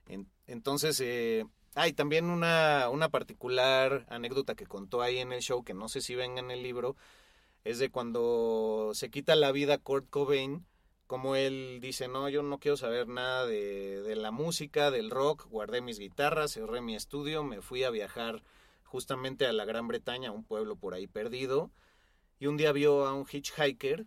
En, 0.08 0.30
entonces, 0.48 1.00
eh, 1.00 1.46
hay 1.76 1.94
también 1.94 2.26
una, 2.26 2.90
una 2.90 3.10
particular 3.10 4.06
anécdota 4.10 4.56
que 4.56 4.68
contó 4.68 5.02
ahí 5.02 5.20
en 5.20 5.32
el 5.32 5.42
show, 5.42 5.64
que 5.64 5.74
no 5.74 5.90
sé 5.90 6.02
si 6.02 6.16
venga 6.16 6.40
en 6.40 6.52
el 6.52 6.64
libro, 6.64 6.96
es 7.64 7.80
de 7.80 7.90
cuando 7.90 8.92
se 8.94 9.10
quita 9.10 9.36
la 9.36 9.52
vida 9.52 9.78
Kurt 9.78 10.10
Cobain, 10.10 10.66
como 11.08 11.36
él 11.36 11.80
dice, 11.82 12.08
no, 12.08 12.30
yo 12.30 12.44
no 12.44 12.60
quiero 12.60 12.78
saber 12.78 13.08
nada 13.08 13.46
de, 13.46 14.02
de 14.02 14.16
la 14.16 14.32
música, 14.32 14.92
del 14.92 15.12
rock, 15.12 15.48
guardé 15.50 15.82
mis 15.82 16.00
guitarras, 16.00 16.54
cerré 16.54 16.82
mi 16.82 16.96
estudio, 16.96 17.44
me 17.44 17.62
fui 17.62 17.84
a 17.84 17.90
viajar 17.90 18.44
justamente 18.84 19.46
a 19.46 19.54
la 19.54 19.66
Gran 19.66 19.88
Bretaña, 19.88 20.32
un 20.32 20.44
pueblo 20.44 20.76
por 20.76 20.94
ahí 20.94 21.08
perdido, 21.08 21.72
y 22.40 22.48
un 22.48 22.58
día 22.58 22.72
vio 22.72 23.06
a 23.06 23.14
un 23.14 23.26
hitchhiker 23.26 24.06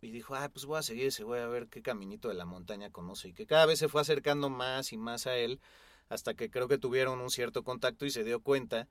y 0.00 0.10
dijo, 0.10 0.34
ah, 0.34 0.48
pues 0.48 0.64
voy 0.64 0.78
a 0.78 0.82
seguir 0.82 1.06
ese, 1.06 1.24
voy 1.24 1.38
a 1.40 1.46
ver 1.46 1.68
qué 1.68 1.82
caminito 1.82 2.28
de 2.28 2.34
la 2.34 2.46
montaña 2.46 2.90
conoce, 2.90 3.28
y 3.28 3.32
que 3.34 3.46
cada 3.46 3.66
vez 3.66 3.78
se 3.78 3.88
fue 3.88 4.00
acercando 4.00 4.48
más 4.48 4.92
y 4.92 4.96
más 4.96 5.26
a 5.26 5.36
él, 5.36 5.60
hasta 6.08 6.34
que 6.34 6.50
creo 6.50 6.68
que 6.68 6.78
tuvieron 6.78 7.20
un 7.20 7.30
cierto 7.30 7.62
contacto 7.62 8.06
y 8.06 8.10
se 8.10 8.24
dio 8.24 8.40
cuenta 8.40 8.88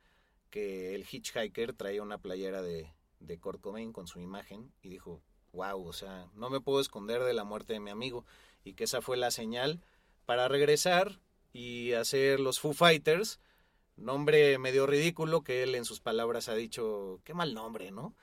que 0.50 0.96
el 0.96 1.06
hitchhiker 1.10 1.74
traía 1.74 2.04
una 2.04 2.20
playera 2.20 2.62
de, 2.62 2.94
de 3.20 3.40
Kurt 3.40 3.62
Cobain 3.62 3.92
con 3.92 4.08
su 4.08 4.20
imagen 4.20 4.72
y 4.82 4.90
dijo, 4.90 5.22
wow, 5.52 5.86
o 5.86 5.94
sea, 5.94 6.28
no 6.34 6.50
me 6.50 6.62
puedo 6.62 6.80
esconder 6.80 7.24
de 7.24 7.34
la 7.34 7.44
muerte 7.44 7.74
de 7.74 7.80
mi 7.80 7.90
amigo 7.90 8.26
y 8.64 8.74
que 8.74 8.86
esa 8.86 9.02
fue 9.02 9.18
la 9.18 9.32
señal 9.32 9.82
para 10.26 10.48
regresar 10.48 11.20
y 11.54 11.94
hacer 11.94 12.40
los 12.40 12.60
Foo 12.60 12.74
Fighters, 12.74 13.40
nombre 14.02 14.58
medio 14.58 14.86
ridículo 14.86 15.44
que 15.44 15.64
él 15.64 15.76
en 15.76 15.86
sus 15.86 16.00
palabras 16.00 16.50
ha 16.50 16.56
dicho, 16.56 17.22
qué 17.24 17.34
mal 17.34 17.54
nombre, 17.54 17.92
¿no? 17.92 18.16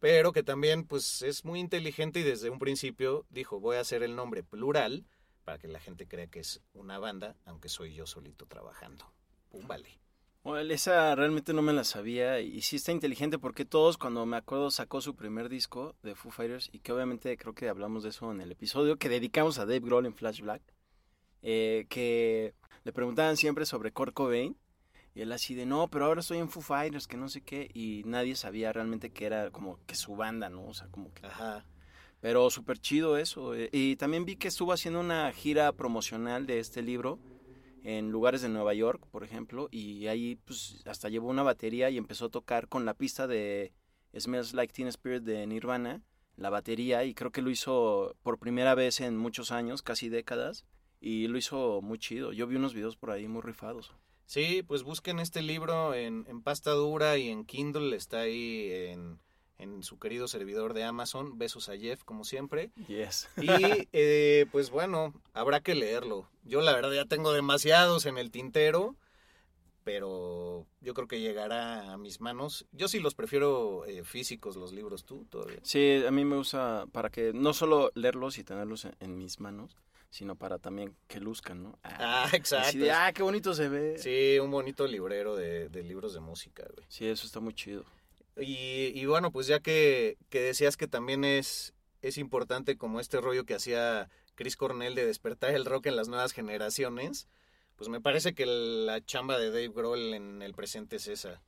Pero 0.00 0.32
que 0.32 0.42
también 0.42 0.84
pues 0.84 1.22
es 1.22 1.44
muy 1.44 1.60
inteligente 1.60 2.20
y 2.20 2.22
desde 2.22 2.50
un 2.50 2.58
principio 2.58 3.26
dijo, 3.30 3.60
voy 3.60 3.76
a 3.76 3.80
hacer 3.80 4.02
el 4.02 4.14
nombre 4.14 4.42
plural 4.42 5.06
para 5.44 5.58
que 5.58 5.68
la 5.68 5.80
gente 5.80 6.06
crea 6.06 6.26
que 6.26 6.40
es 6.40 6.60
una 6.74 6.98
banda, 6.98 7.36
aunque 7.44 7.68
soy 7.68 7.94
yo 7.94 8.06
solito 8.06 8.46
trabajando. 8.46 9.12
Pum, 9.48 9.66
vale. 9.66 9.98
Well, 10.44 10.70
esa 10.70 11.14
realmente 11.14 11.52
no 11.52 11.62
me 11.62 11.72
la 11.72 11.84
sabía 11.84 12.40
y 12.40 12.62
sí 12.62 12.76
está 12.76 12.92
inteligente 12.92 13.38
porque 13.38 13.64
todos 13.64 13.98
cuando 13.98 14.24
me 14.24 14.36
acuerdo 14.36 14.70
sacó 14.70 15.00
su 15.00 15.16
primer 15.16 15.48
disco 15.48 15.96
de 16.02 16.14
Foo 16.14 16.30
Fighters 16.30 16.70
y 16.72 16.78
que 16.78 16.92
obviamente 16.92 17.36
creo 17.36 17.54
que 17.54 17.68
hablamos 17.68 18.02
de 18.02 18.10
eso 18.10 18.30
en 18.30 18.40
el 18.40 18.52
episodio 18.52 18.96
que 18.96 19.08
dedicamos 19.08 19.58
a 19.58 19.66
Dave 19.66 19.80
Grohl 19.80 20.06
en 20.06 20.14
Flash 20.14 20.40
Black, 20.40 20.62
eh, 21.42 21.86
que 21.88 22.54
le 22.84 22.92
preguntaban 22.92 23.36
siempre 23.36 23.66
sobre 23.66 23.92
Kurt 23.92 24.14
Cobain 24.14 24.56
y 25.18 25.22
él 25.22 25.32
así 25.32 25.56
de 25.56 25.66
no, 25.66 25.88
pero 25.88 26.04
ahora 26.04 26.20
estoy 26.20 26.38
en 26.38 26.48
Foo 26.48 26.62
Fighters, 26.62 27.08
que 27.08 27.16
no 27.16 27.28
sé 27.28 27.40
qué 27.40 27.68
y 27.74 28.04
nadie 28.06 28.36
sabía 28.36 28.72
realmente 28.72 29.10
que 29.10 29.26
era 29.26 29.50
como 29.50 29.80
que 29.84 29.96
su 29.96 30.14
banda, 30.14 30.48
¿no? 30.48 30.64
O 30.68 30.74
sea, 30.74 30.86
como 30.92 31.12
que... 31.12 31.26
Ajá. 31.26 31.66
Pero 32.20 32.48
súper 32.50 32.78
chido 32.78 33.18
eso. 33.18 33.52
eh. 33.56 33.68
Y 33.72 33.96
también 33.96 34.24
vi 34.24 34.36
que 34.36 34.46
estuvo 34.46 34.72
haciendo 34.72 35.00
una 35.00 35.32
gira 35.32 35.72
promocional 35.72 36.46
de 36.46 36.60
este 36.60 36.82
libro 36.82 37.18
en 37.82 38.12
lugares 38.12 38.42
de 38.42 38.48
Nueva 38.48 38.74
York, 38.74 39.08
por 39.10 39.24
ejemplo, 39.24 39.66
y 39.72 40.06
ahí 40.06 40.36
pues 40.44 40.84
hasta 40.86 41.08
llevó 41.08 41.30
una 41.30 41.42
batería 41.42 41.90
y 41.90 41.96
empezó 41.96 42.26
a 42.26 42.30
tocar 42.30 42.68
con 42.68 42.84
la 42.84 42.94
pista 42.94 43.26
de 43.26 43.72
Smells 44.16 44.54
Like 44.54 44.72
Teen 44.72 44.86
Spirit 44.86 45.24
de 45.24 45.44
Nirvana, 45.48 46.00
la 46.36 46.50
batería, 46.50 47.02
y 47.02 47.14
creo 47.14 47.32
que 47.32 47.42
lo 47.42 47.50
hizo 47.50 48.14
por 48.22 48.38
primera 48.38 48.76
vez 48.76 49.00
en 49.00 49.16
muchos 49.16 49.50
años, 49.50 49.82
casi 49.82 50.10
décadas, 50.10 50.64
y 51.00 51.26
lo 51.26 51.38
hizo 51.38 51.80
muy 51.82 51.98
chido. 51.98 52.32
Yo 52.32 52.46
vi 52.46 52.54
unos 52.54 52.72
videos 52.72 52.96
por 52.96 53.10
ahí 53.10 53.26
muy 53.26 53.42
rifados. 53.42 53.96
Sí, 54.28 54.62
pues 54.62 54.82
busquen 54.82 55.20
este 55.20 55.40
libro 55.40 55.94
en, 55.94 56.26
en 56.28 56.42
pasta 56.42 56.72
dura 56.72 57.16
y 57.16 57.30
en 57.30 57.46
Kindle, 57.46 57.96
está 57.96 58.20
ahí 58.20 58.70
en, 58.70 59.18
en 59.56 59.82
su 59.82 59.98
querido 59.98 60.28
servidor 60.28 60.74
de 60.74 60.84
Amazon. 60.84 61.38
Besos 61.38 61.70
a 61.70 61.78
Jeff, 61.78 62.04
como 62.04 62.24
siempre. 62.24 62.70
Yes. 62.88 63.30
Y 63.38 63.48
eh, 63.94 64.44
pues 64.52 64.68
bueno, 64.68 65.14
habrá 65.32 65.60
que 65.60 65.74
leerlo. 65.74 66.28
Yo 66.44 66.60
la 66.60 66.74
verdad 66.74 66.92
ya 66.92 67.06
tengo 67.06 67.32
demasiados 67.32 68.04
en 68.04 68.18
el 68.18 68.30
tintero, 68.30 68.96
pero 69.82 70.66
yo 70.82 70.92
creo 70.92 71.08
que 71.08 71.20
llegará 71.20 71.94
a 71.94 71.96
mis 71.96 72.20
manos. 72.20 72.66
Yo 72.72 72.88
sí 72.88 73.00
los 73.00 73.14
prefiero 73.14 73.86
eh, 73.86 74.04
físicos, 74.04 74.56
los 74.56 74.74
libros, 74.74 75.06
tú 75.06 75.24
todavía. 75.30 75.60
Sí, 75.62 76.04
a 76.06 76.10
mí 76.10 76.26
me 76.26 76.36
gusta 76.36 76.84
para 76.92 77.08
que 77.08 77.32
no 77.32 77.54
solo 77.54 77.92
leerlos 77.94 78.36
y 78.36 78.44
tenerlos 78.44 78.84
en, 78.84 78.94
en 79.00 79.16
mis 79.16 79.40
manos, 79.40 79.74
sino 80.10 80.36
para 80.36 80.58
también 80.58 80.96
que 81.06 81.20
luzcan, 81.20 81.62
¿no? 81.62 81.78
Ah, 81.82 82.24
así 82.24 82.36
exacto. 82.36 82.78
de, 82.78 82.90
ah, 82.90 83.12
qué 83.12 83.22
bonito 83.22 83.54
se 83.54 83.68
ve. 83.68 83.98
Sí, 83.98 84.38
un 84.38 84.50
bonito 84.50 84.86
librero 84.86 85.36
de, 85.36 85.68
de 85.68 85.82
libros 85.82 86.14
de 86.14 86.20
música, 86.20 86.64
güey. 86.74 86.86
Sí, 86.88 87.06
eso 87.06 87.26
está 87.26 87.40
muy 87.40 87.54
chido. 87.54 87.84
Y, 88.36 88.92
y 88.94 89.06
bueno, 89.06 89.32
pues 89.32 89.46
ya 89.46 89.60
que, 89.60 90.16
que 90.30 90.40
decías 90.40 90.76
que 90.76 90.86
también 90.86 91.24
es, 91.24 91.74
es 92.02 92.18
importante 92.18 92.76
como 92.76 93.00
este 93.00 93.20
rollo 93.20 93.44
que 93.44 93.54
hacía 93.54 94.08
Chris 94.34 94.56
Cornell 94.56 94.94
de 94.94 95.04
despertar 95.04 95.54
el 95.54 95.64
rock 95.64 95.86
en 95.86 95.96
las 95.96 96.08
nuevas 96.08 96.32
generaciones, 96.32 97.26
pues 97.76 97.88
me 97.88 98.00
parece 98.00 98.34
que 98.34 98.46
la 98.46 99.04
chamba 99.04 99.38
de 99.38 99.50
Dave 99.50 99.68
Grohl 99.68 100.14
en 100.14 100.42
el 100.42 100.54
presente 100.54 100.96
es 100.96 101.08
esa, 101.08 101.42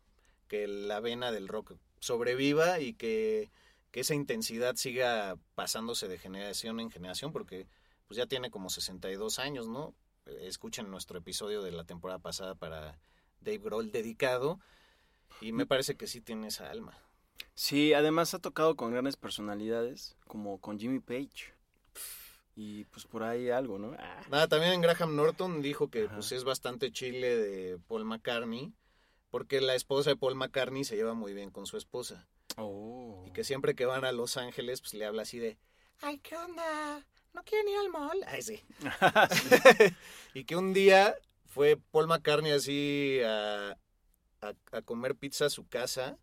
que 0.49 0.67
la 0.67 1.01
vena 1.01 1.33
del 1.33 1.49
rock 1.49 1.75
sobreviva 2.01 2.81
y 2.81 2.95
que, 2.95 3.51
que 3.91 4.01
esa 4.01 4.15
intensidad 4.15 4.77
siga 4.77 5.37
pasándose 5.55 6.09
de 6.09 6.19
generación 6.19 6.81
en 6.81 6.91
generación, 6.91 7.33
porque 7.33 7.67
pues 8.11 8.19
ya 8.19 8.27
tiene 8.27 8.51
como 8.51 8.71
62 8.71 9.39
años, 9.39 9.69
¿no? 9.69 9.95
Escuchen 10.41 10.91
nuestro 10.91 11.17
episodio 11.17 11.63
de 11.63 11.71
la 11.71 11.85
temporada 11.85 12.19
pasada 12.19 12.57
para 12.57 12.99
Dave 13.41 13.59
Grohl 13.59 13.93
dedicado 13.93 14.59
y 15.41 15.53
me 15.53 15.65
parece 15.65 15.95
que 15.97 16.09
sí 16.09 16.21
tiene 16.21 16.49
esa 16.49 16.69
alma. 16.73 16.99
Sí, 17.55 17.93
además 17.93 18.35
ha 18.35 18.41
tocado 18.41 18.75
con 18.75 18.91
grandes 18.91 19.17
personalidades, 19.17 20.17
como 20.27 20.59
con 20.59 20.81
Jimmy 20.81 20.99
Page. 20.99 21.55
Y 22.57 22.83
pues 22.87 23.07
por 23.07 23.23
ahí 23.23 23.49
algo, 23.49 23.79
¿no? 23.79 23.95
Ah. 23.97 24.23
Nada, 24.29 24.49
también 24.49 24.81
Graham 24.81 25.15
Norton 25.15 25.63
dijo 25.63 25.89
que 25.89 26.07
Ajá. 26.07 26.17
pues 26.17 26.33
es 26.33 26.43
bastante 26.43 26.91
chile 26.91 27.37
de 27.37 27.79
Paul 27.79 28.07
McCartney, 28.07 28.73
porque 29.31 29.61
la 29.61 29.77
esposa 29.77 30.11
de 30.11 30.17
Paul 30.17 30.35
McCartney 30.35 30.83
se 30.83 30.97
lleva 30.97 31.15
muy 31.15 31.33
bien 31.33 31.53
con 31.53 31.65
su 31.67 31.77
esposa. 31.77 32.27
Oh. 32.57 33.23
Y 33.29 33.31
que 33.31 33.45
siempre 33.45 33.77
que 33.77 33.87
van 33.87 34.05
a 34.05 34.11
Los 34.11 34.37
Ángeles, 34.37 34.81
pues 34.81 34.95
le 34.95 35.07
habla 35.07 35.23
así 35.23 35.39
de, 35.39 35.59
ay, 36.01 36.19
¿qué 36.19 36.37
onda? 36.37 37.07
¿No 37.33 37.43
quieren 37.45 37.69
ir 37.69 37.79
al 37.79 37.91
mall? 37.91 38.25
Ay, 38.27 38.43
sí. 38.43 38.61
y 40.35 40.45
que 40.45 40.57
un 40.57 40.73
día 40.73 41.15
fue 41.47 41.77
Paul 41.77 42.09
McCartney 42.09 42.53
así 42.53 43.21
a, 43.25 43.77
a, 44.41 44.55
a 44.73 44.83
comer 44.83 45.17
pizza 45.17 45.47
a 45.47 45.51
su 45.51 45.69
casa. 45.69 46.19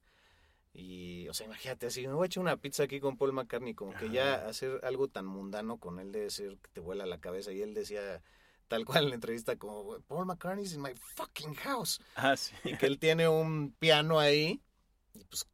Y, 0.73 1.27
o 1.27 1.33
sea, 1.33 1.47
imagínate 1.47 1.87
así, 1.87 2.05
me 2.05 2.13
voy 2.13 2.25
a 2.25 2.27
echar 2.27 2.41
una 2.41 2.57
pizza 2.57 2.83
aquí 2.83 2.99
con 2.99 3.17
Paul 3.17 3.33
McCartney, 3.33 3.73
como 3.73 3.95
que 3.95 4.11
ya 4.11 4.47
hacer 4.47 4.79
algo 4.83 5.07
tan 5.07 5.25
mundano 5.25 5.77
con 5.77 5.99
él 5.99 6.11
debe 6.11 6.29
ser 6.29 6.59
que 6.59 6.69
te 6.71 6.81
vuela 6.81 7.07
la 7.07 7.19
cabeza. 7.19 7.51
Y 7.51 7.63
él 7.63 7.73
decía, 7.73 8.21
tal 8.67 8.85
cual 8.85 9.05
en 9.05 9.09
la 9.09 9.15
entrevista, 9.15 9.55
como, 9.55 9.99
Paul 10.01 10.27
McCartney's 10.27 10.73
in 10.73 10.81
my 10.81 10.93
fucking 10.93 11.55
house. 11.55 11.99
Ah, 12.15 12.37
sí. 12.37 12.53
Y 12.63 12.77
que 12.77 12.85
él 12.85 12.99
tiene 12.99 13.27
un 13.27 13.71
piano 13.79 14.19
ahí, 14.19 14.61
y 15.15 15.23
pues 15.23 15.47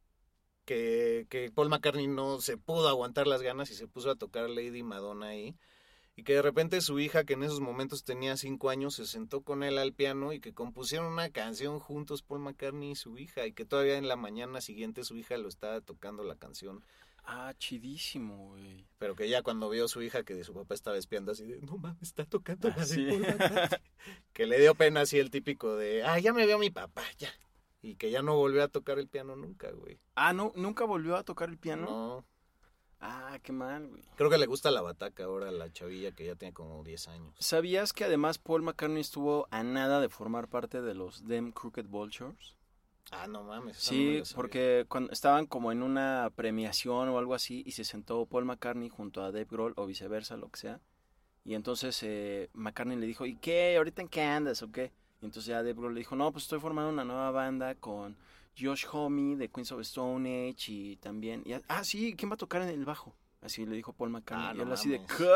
que, 0.64 1.26
que 1.28 1.50
Paul 1.50 1.68
McCartney 1.68 2.06
no 2.06 2.40
se 2.40 2.56
pudo 2.56 2.88
aguantar 2.88 3.26
las 3.26 3.42
ganas 3.42 3.70
y 3.70 3.74
se 3.74 3.86
puso 3.86 4.10
a 4.10 4.16
tocar 4.16 4.48
Lady 4.50 4.82
Madonna 4.82 5.26
ahí. 5.28 5.54
Y 6.16 6.22
que 6.22 6.34
de 6.34 6.42
repente 6.42 6.80
su 6.80 7.00
hija, 7.00 7.24
que 7.24 7.32
en 7.32 7.42
esos 7.42 7.58
momentos 7.60 8.04
tenía 8.04 8.36
cinco 8.36 8.70
años, 8.70 8.94
se 8.94 9.04
sentó 9.06 9.42
con 9.42 9.64
él 9.64 9.78
al 9.78 9.92
piano 9.92 10.32
y 10.32 10.38
que 10.38 10.54
compusieron 10.54 11.12
una 11.12 11.28
canción 11.30 11.80
juntos, 11.80 12.22
Paul 12.22 12.40
McCartney 12.40 12.92
y 12.92 12.94
su 12.94 13.18
hija. 13.18 13.46
Y 13.46 13.52
que 13.52 13.64
todavía 13.64 13.96
en 13.98 14.06
la 14.06 14.14
mañana 14.16 14.60
siguiente 14.60 15.02
su 15.02 15.16
hija 15.16 15.36
lo 15.38 15.48
estaba 15.48 15.80
tocando 15.80 16.22
la 16.22 16.36
canción. 16.36 16.84
Ah, 17.24 17.52
chidísimo, 17.58 18.50
güey. 18.50 18.86
Pero 18.98 19.16
que 19.16 19.28
ya 19.28 19.42
cuando 19.42 19.68
vio 19.70 19.86
a 19.86 19.88
su 19.88 20.02
hija 20.02 20.22
que 20.22 20.34
de 20.34 20.44
su 20.44 20.54
papá 20.54 20.74
estaba 20.74 20.98
espiando 20.98 21.32
así 21.32 21.46
de, 21.46 21.60
no 21.62 21.78
mames, 21.78 22.02
está 22.02 22.24
tocando 22.26 22.68
la 22.68 22.74
de 22.76 22.80
Ah, 22.82 22.86
sí. 22.86 23.06
Paul 23.08 23.20
McCartney". 23.22 23.78
que 24.32 24.46
le 24.46 24.60
dio 24.60 24.74
pena 24.76 25.00
así 25.00 25.18
el 25.18 25.30
típico 25.30 25.74
de, 25.74 26.04
ah, 26.04 26.18
ya 26.20 26.32
me 26.32 26.46
vio 26.46 26.58
mi 26.58 26.70
papá, 26.70 27.02
ya. 27.18 27.30
Y 27.84 27.96
que 27.96 28.10
ya 28.10 28.22
no 28.22 28.34
volvió 28.34 28.62
a 28.64 28.68
tocar 28.68 28.98
el 28.98 29.08
piano 29.08 29.36
nunca, 29.36 29.70
güey. 29.70 29.98
Ah, 30.14 30.32
no, 30.32 30.52
nunca 30.56 30.86
volvió 30.86 31.16
a 31.16 31.22
tocar 31.22 31.50
el 31.50 31.58
piano. 31.58 31.84
No, 31.84 32.24
Ah, 32.98 33.38
qué 33.42 33.52
mal, 33.52 33.86
güey. 33.88 34.02
creo 34.16 34.30
que 34.30 34.38
le 34.38 34.46
gusta 34.46 34.70
la 34.70 34.80
bataca 34.80 35.24
ahora 35.24 35.50
a 35.50 35.52
la 35.52 35.70
chavilla 35.70 36.12
que 36.12 36.24
ya 36.24 36.34
tiene 36.34 36.54
como 36.54 36.82
10 36.82 37.08
años. 37.08 37.34
¿Sabías 37.38 37.92
que 37.92 38.04
además 38.04 38.38
Paul 38.38 38.62
McCartney 38.62 39.02
estuvo 39.02 39.46
a 39.50 39.62
nada 39.62 40.00
de 40.00 40.08
formar 40.08 40.48
parte 40.48 40.80
de 40.80 40.94
los 40.94 41.22
Them 41.26 41.52
Crooked 41.52 41.84
Vultures? 41.84 42.56
Ah, 43.10 43.26
no 43.26 43.42
mames. 43.42 43.76
no 43.76 43.80
Sí, 43.82 44.22
porque 44.34 44.86
cuando 44.88 45.12
estaban 45.12 45.44
como 45.44 45.70
en 45.70 45.82
una 45.82 46.32
premiación 46.34 47.10
o 47.10 47.18
algo 47.18 47.34
así 47.34 47.62
y 47.66 47.72
se 47.72 47.84
sentó 47.84 48.24
Paul 48.24 48.46
McCartney 48.46 48.88
junto 48.88 49.20
a 49.22 49.30
Dave 49.30 49.48
Grohl 49.50 49.74
o 49.76 49.84
viceversa, 49.84 50.38
lo 50.38 50.48
que 50.48 50.60
sea. 50.60 50.80
Y 51.44 51.52
entonces 51.52 52.02
eh, 52.02 52.48
McCartney 52.54 52.96
le 52.96 53.04
dijo, 53.04 53.26
¿y 53.26 53.36
qué? 53.36 53.76
¿Ahorita 53.76 54.00
en 54.00 54.08
qué 54.08 54.22
andas 54.22 54.62
o 54.62 54.72
qué? 54.72 54.90
Y 55.20 55.26
entonces 55.26 55.46
ya 55.46 55.56
Dave 55.56 55.74
Grohl 55.74 55.94
le 55.94 56.00
dijo, 56.00 56.16
no, 56.16 56.30
pues 56.32 56.44
estoy 56.44 56.60
formando 56.60 56.90
una 56.90 57.04
nueva 57.04 57.30
banda 57.30 57.74
con 57.74 58.16
Josh 58.58 58.86
Homme 58.92 59.36
de 59.36 59.48
Queens 59.48 59.72
of 59.72 59.80
Stone 59.80 60.50
Age 60.50 60.72
y 60.72 60.96
también... 60.96 61.42
y, 61.44 61.54
ah, 61.68 61.84
sí, 61.84 62.14
¿quién 62.16 62.30
va 62.30 62.34
a 62.34 62.38
tocar 62.38 62.62
en 62.62 62.68
el 62.68 62.84
bajo? 62.84 63.14
Así 63.40 63.66
le 63.66 63.76
dijo 63.76 63.92
Paul 63.92 64.10
McCartney. 64.10 64.48
Ah, 64.48 64.54
y 64.56 64.60
él 64.62 64.72
así 64.72 64.88
de. 64.88 65.00
¿qué? 65.04 65.28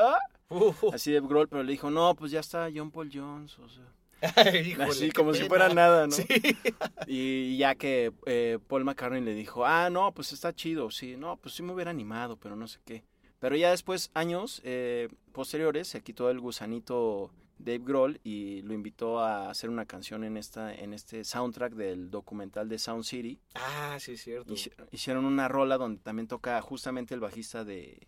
Uh, 0.48 0.72
Así 0.94 1.12
Dave 1.12 1.26
Grohl, 1.28 1.46
pero 1.46 1.62
le 1.62 1.72
dijo, 1.72 1.90
no, 1.90 2.14
pues 2.14 2.30
ya 2.30 2.40
está 2.40 2.68
John 2.74 2.90
Paul 2.90 3.10
Jones, 3.12 3.58
o 3.58 3.68
sea... 3.68 3.84
híjole, 4.62 4.88
así 4.88 5.12
como 5.12 5.34
si 5.34 5.44
fuera 5.44 5.68
nada, 5.68 6.06
¿no? 6.06 6.12
Sí. 6.12 6.26
Y 7.06 7.56
ya 7.58 7.74
que 7.74 8.12
eh, 8.26 8.58
Paul 8.66 8.84
McCartney 8.84 9.20
le 9.20 9.34
dijo, 9.34 9.64
ah, 9.66 9.90
no, 9.90 10.12
pues 10.12 10.32
está 10.32 10.54
chido, 10.54 10.90
sí, 10.90 11.16
no, 11.16 11.36
pues 11.36 11.54
sí 11.54 11.62
me 11.62 11.72
hubiera 11.72 11.90
animado, 11.90 12.36
pero 12.36 12.56
no 12.56 12.66
sé 12.66 12.80
qué. 12.84 13.04
Pero 13.38 13.56
ya 13.56 13.70
después, 13.70 14.10
años 14.14 14.60
eh, 14.64 15.08
posteriores, 15.32 15.86
se 15.86 16.02
quitó 16.02 16.30
el 16.30 16.40
gusanito 16.40 17.30
Dave 17.58 17.80
Grohl 17.80 18.20
y 18.24 18.62
lo 18.62 18.72
invitó 18.74 19.18
a 19.20 19.50
hacer 19.50 19.68
una 19.70 19.84
canción 19.84 20.24
en, 20.24 20.36
esta, 20.36 20.72
en 20.74 20.92
este 20.94 21.24
soundtrack 21.24 21.72
del 21.74 22.10
documental 22.10 22.68
de 22.68 22.78
Sound 22.78 23.04
City. 23.04 23.40
Ah, 23.54 23.96
sí, 24.00 24.12
es 24.12 24.22
cierto. 24.22 24.52
Hici- 24.54 24.72
Hicieron 24.92 25.24
una 25.24 25.48
rola 25.48 25.76
donde 25.76 26.00
también 26.00 26.28
toca 26.28 26.60
justamente 26.62 27.14
el 27.14 27.20
bajista 27.20 27.64
de, 27.64 28.06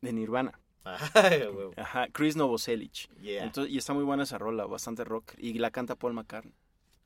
de 0.00 0.12
Nirvana, 0.12 0.60
Ay. 0.84 1.42
Ajá, 1.76 2.08
Chris 2.12 2.36
Novoselic. 2.36 3.08
Yeah. 3.20 3.44
Entonces, 3.44 3.72
y 3.72 3.78
está 3.78 3.94
muy 3.94 4.04
buena 4.04 4.24
esa 4.24 4.36
rola, 4.38 4.66
bastante 4.66 5.02
rock. 5.04 5.32
Y 5.38 5.54
la 5.54 5.70
canta 5.70 5.96
Paul 5.96 6.12
McCartney. 6.12 6.54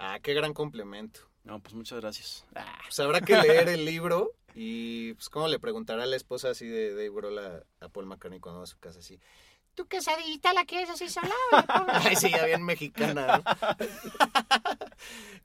Ah, 0.00 0.18
qué 0.20 0.34
gran 0.34 0.52
complemento. 0.52 1.20
No, 1.44 1.60
pues 1.60 1.74
muchas 1.74 2.00
gracias. 2.00 2.44
Ah. 2.56 2.78
Pues 2.84 2.98
habrá 3.00 3.20
que 3.20 3.36
leer 3.36 3.68
el 3.68 3.84
libro 3.84 4.32
y 4.54 5.14
pues 5.14 5.28
cómo 5.30 5.46
le 5.48 5.58
preguntará 5.60 6.02
a 6.02 6.06
la 6.06 6.16
esposa 6.16 6.50
así 6.50 6.66
de 6.66 6.90
Dave 6.90 7.10
Grohl 7.10 7.38
a, 7.38 7.62
a 7.80 7.88
Paul 7.88 8.06
McCartney 8.06 8.40
cuando 8.40 8.58
va 8.58 8.64
a 8.64 8.66
su 8.66 8.78
casa 8.78 8.98
así. 8.98 9.20
¿Tu 9.78 9.86
quesadillita 9.86 10.52
la 10.54 10.64
quieres 10.64 10.90
así 10.90 11.08
sola? 11.08 11.30
Ay, 11.92 12.16
sí, 12.16 12.32
ya 12.32 12.44
bien 12.46 12.64
mexicana, 12.64 13.36
¿no? 13.38 13.44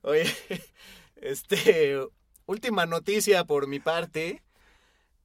Oye, 0.09 0.25
este, 1.17 1.99
última 2.47 2.87
noticia 2.87 3.45
por 3.45 3.67
mi 3.67 3.79
parte. 3.79 4.41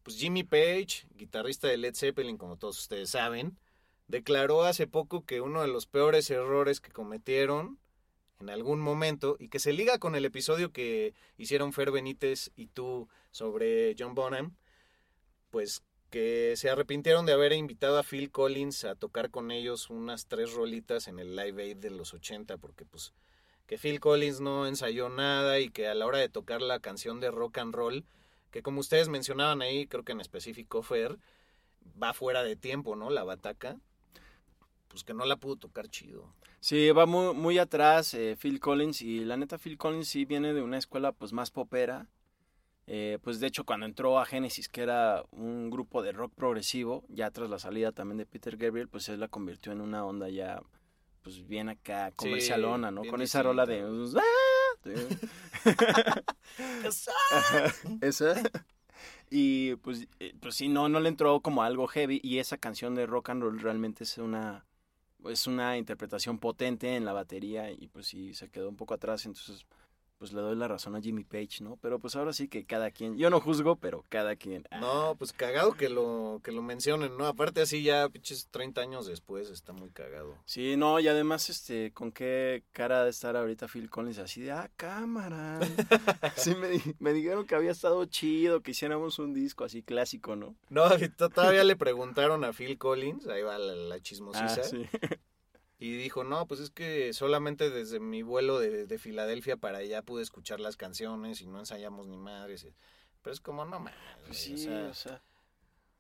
Pues 0.03 0.19
Jimmy 0.19 0.43
Page, 0.43 1.07
guitarrista 1.17 1.69
de 1.69 1.79
Led 1.79 1.95
Zeppelin, 1.95 2.37
como 2.37 2.59
todos 2.59 2.79
ustedes 2.79 3.09
saben, 3.09 3.59
declaró 4.09 4.65
hace 4.65 4.87
poco 4.87 5.25
que 5.25 5.41
uno 5.41 5.63
de 5.63 5.69
los 5.69 5.87
peores 5.87 6.29
errores 6.29 6.83
que 6.83 6.93
cometieron 6.93 7.79
en 8.41 8.51
algún 8.51 8.79
momento 8.79 9.37
y 9.39 9.49
que 9.49 9.59
se 9.59 9.73
liga 9.73 9.97
con 9.97 10.17
el 10.17 10.27
episodio 10.27 10.71
que 10.71 11.15
hicieron 11.39 11.73
Fer 11.73 11.93
Benítez 11.93 12.51
y 12.57 12.67
tú 12.67 13.09
sobre 13.31 13.97
John 13.99 14.15
Bonham, 14.15 14.55
pues 15.51 15.83
que 16.11 16.55
se 16.57 16.71
arrepintieron 16.71 17.27
de 17.27 17.33
haber 17.33 17.53
invitado 17.53 17.99
a 17.99 18.03
Phil 18.03 18.31
Collins 18.31 18.85
a 18.85 18.95
tocar 18.95 19.31
con 19.31 19.51
ellos 19.51 19.91
unas 19.91 20.27
tres 20.27 20.53
rolitas 20.53 21.09
en 21.09 21.19
el 21.19 21.37
Live 21.37 21.63
Aid 21.63 21.77
de 21.77 21.91
los 21.91 22.15
80, 22.15 22.57
porque 22.57 22.85
pues 22.85 23.13
que 23.67 23.77
Phil 23.77 24.01
Collins 24.01 24.41
no 24.41 24.67
ensayó 24.67 25.11
nada 25.11 25.61
y 25.61 25.69
que 25.69 25.89
a 25.89 25.95
la 25.95 26.07
hora 26.07 26.19
de 26.19 26.31
tocar 26.31 26.63
la 26.63 26.81
canción 26.81 27.21
de 27.21 27.31
rock 27.31 27.59
and 27.59 27.75
roll, 27.75 28.07
que 28.51 28.63
como 28.63 28.81
ustedes 28.81 29.11
mencionaban 29.11 29.61
ahí, 29.61 29.87
creo 29.87 30.05
que 30.05 30.13
en 30.13 30.23
específico 30.23 30.83
Fer, 30.83 31.19
va 32.03 32.15
fuera 32.15 32.43
de 32.43 32.57
tiempo, 32.57 32.97
¿no? 32.97 33.11
La 33.11 33.25
bataca, 33.25 33.79
pues 34.89 35.05
que 35.05 35.13
no 35.13 35.27
la 35.27 35.37
pudo 35.37 35.57
tocar 35.57 35.89
chido. 35.89 36.33
Sí, 36.61 36.91
va 36.91 37.05
muy, 37.05 37.35
muy 37.35 37.59
atrás 37.59 38.15
eh, 38.15 38.37
Phil 38.41 38.59
Collins 38.59 39.03
y 39.03 39.25
la 39.25 39.37
neta 39.37 39.59
Phil 39.59 39.77
Collins 39.77 40.09
sí 40.09 40.25
viene 40.25 40.55
de 40.55 40.63
una 40.63 40.79
escuela 40.79 41.13
pues 41.13 41.35
más 41.35 41.51
popera. 41.51 42.09
Eh, 42.91 43.19
pues 43.23 43.39
de 43.39 43.47
hecho 43.47 43.65
cuando 43.65 43.85
entró 43.85 44.19
a 44.19 44.25
Genesis, 44.25 44.67
que 44.71 44.81
era 44.81 45.23
un 45.31 45.69
grupo 45.69 46.03
de 46.03 46.13
rock 46.13 46.33
progresivo, 46.35 47.05
ya 47.09 47.31
tras 47.31 47.51
la 47.51 47.59
salida 47.59 47.93
también 47.93 48.17
de 48.17 48.25
Peter 48.25 48.57
Gabriel, 48.57 48.89
pues 48.89 49.11
él 49.11 49.21
la 49.21 49.29
convirtió 49.29 49.73
en 49.73 49.83
una 49.83 50.07
onda 50.07 50.31
ya 50.31 50.63
pues 51.23 51.47
bien 51.47 51.69
acá 51.69 52.13
comercialona, 52.17 52.91
¿no? 52.91 53.05
Con 53.05 53.21
esa 53.21 53.43
rola 53.43 53.67
de... 53.67 53.83
Ajá, 57.31 57.65
esa. 58.01 58.35
Y 59.29 59.77
pues, 59.77 60.09
eh, 60.19 60.33
pues 60.41 60.55
sí, 60.55 60.69
no, 60.69 60.89
no 60.89 60.99
le 61.01 61.11
entró 61.11 61.41
como 61.41 61.63
algo 61.63 61.89
heavy 61.89 62.21
y 62.23 62.39
esa 62.39 62.57
canción 62.57 62.95
de 62.95 63.05
rock 63.05 63.29
and 63.29 63.43
roll 63.43 63.61
realmente 63.61 64.05
es 64.05 64.17
una 64.17 64.65
es 65.29 65.47
una 65.47 65.77
interpretación 65.77 66.39
potente 66.39 66.97
en 66.97 67.05
la 67.05 67.13
batería 67.13 67.71
y 67.71 67.89
pues 67.89 68.07
sí 68.07 68.33
se 68.35 68.49
quedó 68.49 68.69
un 68.69 68.77
poco 68.77 68.95
atrás, 68.95 69.27
entonces 69.27 69.67
pues 70.19 70.33
le 70.33 70.41
doy 70.41 70.57
la 70.57 70.67
razón 70.67 70.97
a 70.97 71.01
Jimmy 71.01 71.23
Page, 71.25 71.63
¿no? 71.63 71.77
Pero 71.81 71.99
pues 72.01 72.17
ahora 72.17 72.33
sí 72.33 72.49
que 72.49 72.65
cada 72.65 72.91
quien, 72.91 73.17
yo 73.17 73.31
no 73.31 73.41
juzgo, 73.41 73.77
pero 73.77 74.05
cada 74.09 74.35
quien. 74.35 74.65
ah, 74.71 74.81
No, 74.81 75.15
pues 75.17 75.33
cagado 75.33 75.75
que 75.75 75.89
lo, 75.89 76.41
que 76.43 76.51
lo 76.51 76.61
mencionen, 76.61 77.17
¿no? 77.17 77.27
Aparte 77.27 77.61
así 77.61 77.83
ya, 77.85 78.09
pinches 78.09 78.49
30 78.51 78.81
años 78.81 79.07
después, 79.07 79.49
está 79.51 79.73
muy 79.73 79.91
cagado. 79.91 80.35
Sí, 80.45 80.77
no, 80.77 80.99
y 80.99 81.07
además, 81.07 81.49
este, 81.51 81.93
con 81.93 82.11
qué 82.11 82.65
cara 82.73 83.05
de 83.05 83.11
estar 83.11 83.37
ahorita 83.37 83.69
Phil 83.69 83.89
Collins 83.89 84.19
así 84.19 84.41
de, 84.41 84.51
ah, 84.53 84.69
cámara. 84.77 85.61
sí, 86.37 86.55
me, 86.57 86.69
di- 86.69 86.97
me 86.99 87.13
dijeron 87.13 87.47
que 87.47 87.55
había 87.55 87.71
estado 87.71 88.05
chido, 88.07 88.61
que 88.61 88.73
hiciéramos 88.73 89.19
un 89.21 89.33
disco 89.35 89.65
así 89.65 89.83
clásico, 89.85 90.35
¿no? 90.35 90.57
No, 90.69 90.89
todavía 91.33 91.63
le 91.63 91.77
preguntaron 91.77 92.45
a 92.45 92.53
Phil 92.53 92.77
Collins, 92.77 93.27
ahí 93.29 93.43
va 93.43 93.57
la, 93.59 93.75
la 93.75 94.01
chismosisa, 94.01 94.63
Ah, 94.63 94.65
sí. 94.65 94.83
Y 95.79 95.97
dijo, 95.97 96.25
no, 96.25 96.47
pues 96.47 96.61
es 96.61 96.71
que 96.71 97.13
solamente 97.13 97.71
desde 97.71 98.01
mi 98.01 98.23
vuelo 98.23 98.59
de, 98.59 98.87
de 98.87 98.99
Filadelfia 98.99 99.57
para 99.57 99.79
allá 99.79 100.03
pude 100.03 100.23
escuchar 100.23 100.59
las 100.61 100.77
canciones 100.77 101.41
y 101.41 101.47
no 101.47 101.59
ensayamos 101.61 102.07
ni 102.09 102.17
madres. 102.17 102.67
Pero 103.23 103.33
es 103.35 103.41
como, 103.41 103.65
no 103.65 103.79
mames, 103.81 103.95
Pues 104.27 104.39
sí, 104.39 104.55
o 104.55 104.59
sea, 104.59 104.87
o 104.91 104.95
sea. 104.95 105.23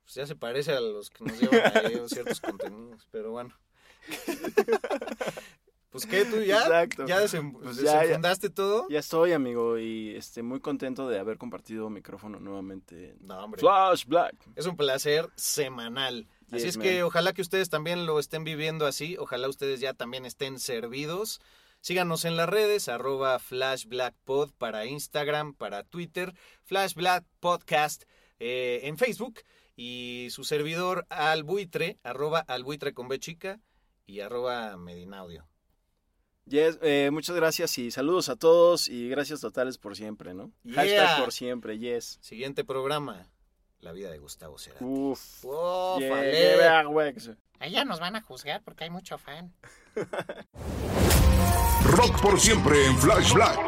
pues 0.04 0.14
ya 0.14 0.26
se 0.26 0.34
parece 0.36 0.72
a 0.72 0.80
los 0.80 1.10
que 1.10 1.24
nos 1.24 1.40
llevan 1.40 1.76
a 1.76 1.82
leer 1.82 2.08
ciertos 2.08 2.40
contenidos, 2.40 3.06
pero 3.10 3.30
bueno. 3.30 3.54
Pues 5.90 6.04
qué, 6.04 6.26
tú 6.26 6.42
ya, 6.42 6.58
Exacto. 6.58 7.06
ya, 7.06 7.16
Pues 7.62 7.76
ya, 7.78 7.82
ya. 7.84 8.00
desenfundaste 8.00 8.50
todo. 8.50 8.86
Ya 8.90 8.98
estoy, 8.98 9.32
amigo, 9.32 9.78
y 9.78 10.14
este, 10.14 10.42
muy 10.42 10.60
contento 10.60 11.08
de 11.08 11.18
haber 11.18 11.38
compartido 11.38 11.88
micrófono 11.88 12.38
nuevamente. 12.38 13.12
en 13.12 13.26
No, 13.26 13.38
hombre. 13.44 13.58
Flash 13.58 14.04
Black. 14.04 14.34
Es 14.54 14.66
un 14.66 14.76
placer 14.76 15.30
semanal. 15.34 16.28
Así 16.50 16.64
Yes, 16.64 16.76
es 16.76 16.78
que 16.78 17.02
ojalá 17.02 17.32
que 17.32 17.42
ustedes 17.42 17.68
también 17.68 18.06
lo 18.06 18.18
estén 18.18 18.44
viviendo 18.44 18.86
así, 18.86 19.16
ojalá 19.18 19.48
ustedes 19.48 19.80
ya 19.80 19.92
también 19.92 20.24
estén 20.24 20.58
servidos. 20.58 21.40
Síganos 21.80 22.24
en 22.24 22.36
las 22.36 22.48
redes, 22.48 22.88
arroba 22.88 23.38
flashblackpod 23.38 24.52
para 24.58 24.86
Instagram, 24.86 25.54
para 25.54 25.84
Twitter, 25.84 26.34
Flashblack 26.64 27.24
Podcast 27.38 28.04
eh, 28.40 28.80
en 28.84 28.98
Facebook 28.98 29.40
y 29.76 30.28
su 30.30 30.42
servidor 30.42 31.06
albuitre, 31.08 31.98
arroba 32.02 32.40
albuitre 32.40 32.94
con 32.94 33.08
B 33.08 33.20
chica 33.20 33.60
y 34.06 34.20
arroba 34.20 34.76
medinaudio. 34.76 35.46
Yes, 36.46 36.78
eh, 36.80 37.10
muchas 37.12 37.36
gracias 37.36 37.76
y 37.78 37.90
saludos 37.90 38.30
a 38.30 38.36
todos 38.36 38.88
y 38.88 39.08
gracias 39.10 39.40
totales 39.40 39.76
por 39.76 39.96
siempre, 39.96 40.32
¿no? 40.32 40.50
Yeah. 40.64 40.76
Hashtag 40.76 41.20
por 41.24 41.32
siempre, 41.32 41.78
yes. 41.78 42.18
Siguiente 42.22 42.64
programa, 42.64 43.28
La 43.80 43.92
vida 43.92 44.10
de 44.10 44.18
Gustavo 44.18 44.58
Cerati. 44.58 44.84
Uf. 44.84 45.44
¡Uf, 45.44 46.00
Yeah. 46.00 46.84
Allá 47.60 47.84
nos 47.84 48.00
van 48.00 48.16
a 48.16 48.22
juzgar 48.22 48.62
porque 48.64 48.84
hay 48.84 48.90
mucho 48.90 49.18
fan. 49.18 49.52
Rock 51.84 52.20
por 52.20 52.38
siempre 52.40 52.86
en 52.86 52.96
Flash 52.98 53.32
Black. 53.32 53.58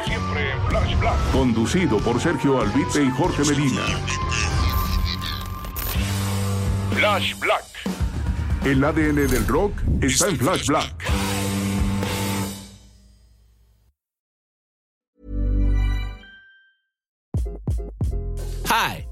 Conducido 1.31 1.97
por 1.99 2.19
Sergio 2.21 2.61
Albite 2.61 3.03
y 3.03 3.09
Jorge 3.11 3.43
Medina. 3.45 3.81
Flash 6.95 7.37
Black. 7.39 7.63
El 8.65 8.83
ADN 8.83 9.27
del 9.27 9.47
rock 9.47 9.73
está 10.01 10.27
en 10.29 10.37
Flash 10.37 10.67
Black. 10.67 11.03